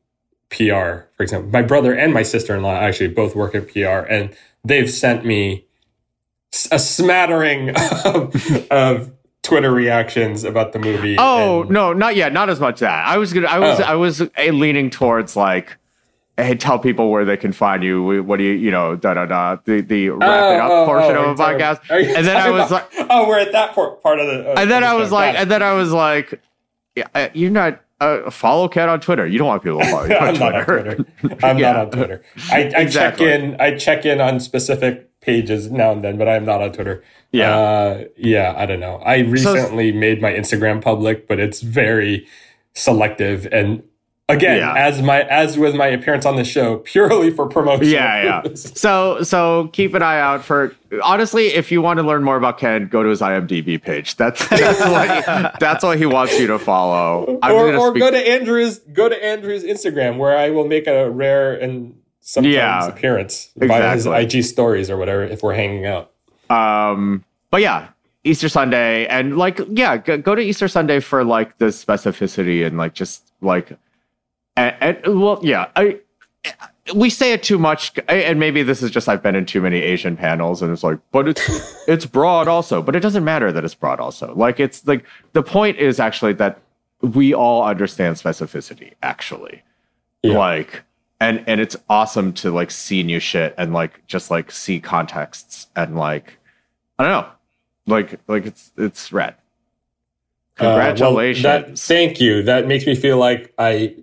[0.50, 1.50] PR, for example.
[1.50, 5.24] My brother and my sister in law actually both work at PR, and they've sent
[5.26, 5.66] me
[6.70, 7.70] a smattering
[8.04, 8.34] of,
[8.70, 9.12] of
[9.42, 11.16] Twitter reactions about the movie.
[11.18, 12.32] Oh and- no, not yet.
[12.32, 13.06] Not as much that.
[13.06, 13.48] I was gonna.
[13.48, 13.80] I was.
[13.80, 13.84] Oh.
[13.84, 15.76] I was uh, leaning towards like,
[16.36, 18.22] hey, tell people where they can find you.
[18.24, 19.56] What do you, you know, da da da.
[19.64, 20.22] The the wrap
[20.54, 21.80] it up Oh, oh, portion oh, of a podcast.
[21.82, 24.18] talking- are you And then I was about- like, oh, we're at that por- part
[24.20, 24.58] of the.
[24.58, 25.42] and then I was like, Got it.
[25.42, 26.40] and then I was like,
[26.96, 27.80] yeah, you're not.
[28.00, 29.26] Uh, follow Ken on Twitter.
[29.26, 30.94] You don't want people to follow you on I'm not on Twitter.
[31.20, 31.46] Twitter.
[31.46, 31.72] I'm Yeah.
[31.72, 32.22] not on Twitter.
[32.50, 33.56] I, I check in.
[33.60, 37.02] I check in on specific pages now and then, but I'm not on Twitter.
[37.30, 37.56] Yeah.
[37.56, 38.52] uh, yeah.
[38.56, 38.96] I don't know.
[38.96, 42.26] I recently made my Instagram public, but it's very
[42.74, 43.46] selective.
[43.52, 43.82] And
[44.28, 44.74] again, Yeah.
[44.74, 47.86] as my as with my appearance on the show, purely for promotion.
[47.88, 48.50] Yeah, yeah.
[48.54, 52.58] So so keep an eye out for honestly, if you want to learn more about
[52.58, 54.16] Ken, go to his IMDb page.
[54.16, 57.38] That's that's what he, that's what he wants you to follow.
[57.42, 60.86] I'm or or speak- go to Andrew's go to Andrew's Instagram where I will make
[60.86, 62.86] a rare and sometimes Yeah.
[62.88, 66.10] appearance by his IG stories or whatever if we're hanging out.
[66.50, 67.88] Um, but yeah,
[68.24, 72.78] Easter Sunday, and like, yeah, go, go to Easter Sunday for like the specificity and
[72.78, 73.72] like just like,
[74.56, 75.98] and, and well, yeah, I
[76.94, 79.80] we say it too much, and maybe this is just I've been in too many
[79.80, 83.64] Asian panels, and it's like, but it's it's broad also, but it doesn't matter that
[83.64, 84.34] it's broad also.
[84.34, 86.60] Like, it's like the point is actually that
[87.00, 89.62] we all understand specificity actually,
[90.22, 90.38] Yeah.
[90.38, 90.82] like.
[91.20, 95.68] And, and it's awesome to like see new shit and like just like see contexts
[95.74, 96.38] and like
[96.98, 97.28] I don't know.
[97.86, 99.30] Like like it's it's rad.
[100.58, 101.42] Uh, well, Congratulations.
[101.44, 102.42] that, thank you.
[102.42, 103.94] That makes me feel like I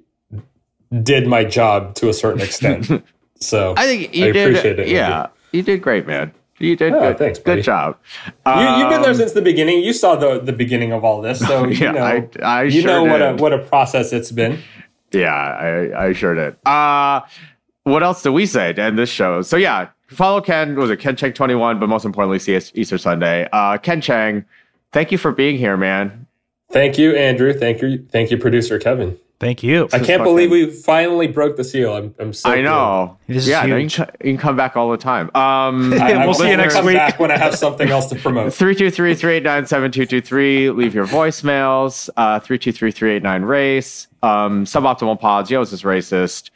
[1.04, 2.90] did my job to a certain extent.
[3.40, 5.28] so I think you I did appreciate it, Yeah.
[5.52, 6.32] You did great, man.
[6.60, 7.18] You did Oh, good.
[7.18, 7.58] thanks, buddy.
[7.60, 7.98] good job.
[8.26, 9.84] you, you've been there Um, since the beginning.
[9.84, 12.88] You saw the the beginning of all this, so you know I, I you sure
[12.88, 14.60] know what a what a process it's been.
[15.12, 16.56] Yeah, I, I sure did.
[16.66, 17.22] Uh,
[17.84, 19.42] what else do we say to end this show?
[19.42, 20.76] So yeah, follow Ken.
[20.76, 21.80] Was it Ken Cheng twenty one?
[21.80, 23.50] But most importantly, see us Easter Sunday.
[23.52, 24.46] Uh, Ken Cheng,
[24.92, 26.28] thank you for being here, man.
[26.72, 27.54] Thank you, Andrew.
[27.54, 29.18] Thank you, thank you, producer Kevin.
[29.42, 29.90] Thank you.
[29.92, 31.96] I can't believe fucking- we finally broke the seal.
[31.96, 32.50] I'm, I'm so.
[32.50, 33.18] I know.
[33.28, 33.96] This is yeah, no, you, huge.
[33.96, 35.32] can, you can come back all the time.
[35.36, 35.94] Um.
[36.00, 36.96] I, I We'll see you next come week.
[36.96, 38.54] Back when I have something else to promote.
[38.54, 40.76] 323-389-7223.
[40.76, 42.10] Leave your voicemails.
[42.16, 44.08] Uh, 323-389-RACE.
[44.24, 45.50] Um, suboptimal pods.
[45.50, 46.52] Yo, is this racist?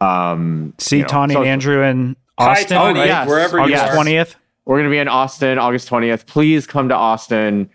[0.00, 3.06] Um, See you know, Tawny so- and Andrew in Hi, Austin, Tawny, right?
[3.06, 3.28] yes.
[3.28, 3.94] wherever August you are.
[3.94, 4.36] twentieth.
[4.64, 6.26] We're going to be in Austin August 20th.
[6.26, 7.70] Please come to Austin.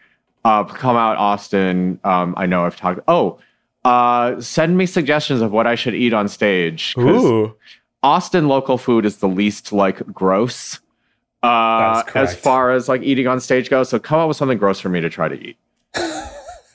[0.46, 2.00] Uh, come out, Austin.
[2.04, 3.00] Um, I know I've talked.
[3.08, 3.40] Oh,
[3.86, 6.94] uh, send me suggestions of what I should eat on stage.
[6.98, 7.56] Ooh,
[8.02, 10.80] Austin local food is the least like gross
[11.42, 13.90] uh, as far as like eating on stage goes.
[13.90, 15.58] So come up with something gross for me to try to eat.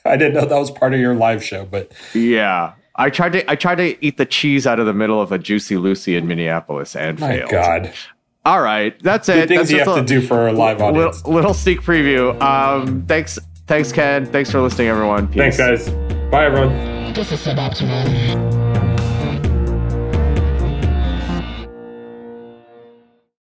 [0.05, 2.73] I didn't know that was part of your live show, but Yeah.
[2.95, 5.37] I tried to I tried to eat the cheese out of the middle of a
[5.37, 7.49] Juicy Lucy in Minneapolis and my failed.
[7.49, 7.93] God,
[8.45, 9.47] All right, that's it.
[9.47, 11.17] things That's you have a to do for a live audience.
[11.17, 12.39] little, little sneak preview.
[12.41, 13.39] Um, thanks,
[13.69, 14.25] thanks, Ken.
[14.25, 15.27] Thanks for listening, everyone.
[15.27, 15.55] Peace.
[15.55, 15.89] Thanks, guys.
[16.31, 17.13] Bye, everyone.
[17.13, 18.88] This is suboptimal.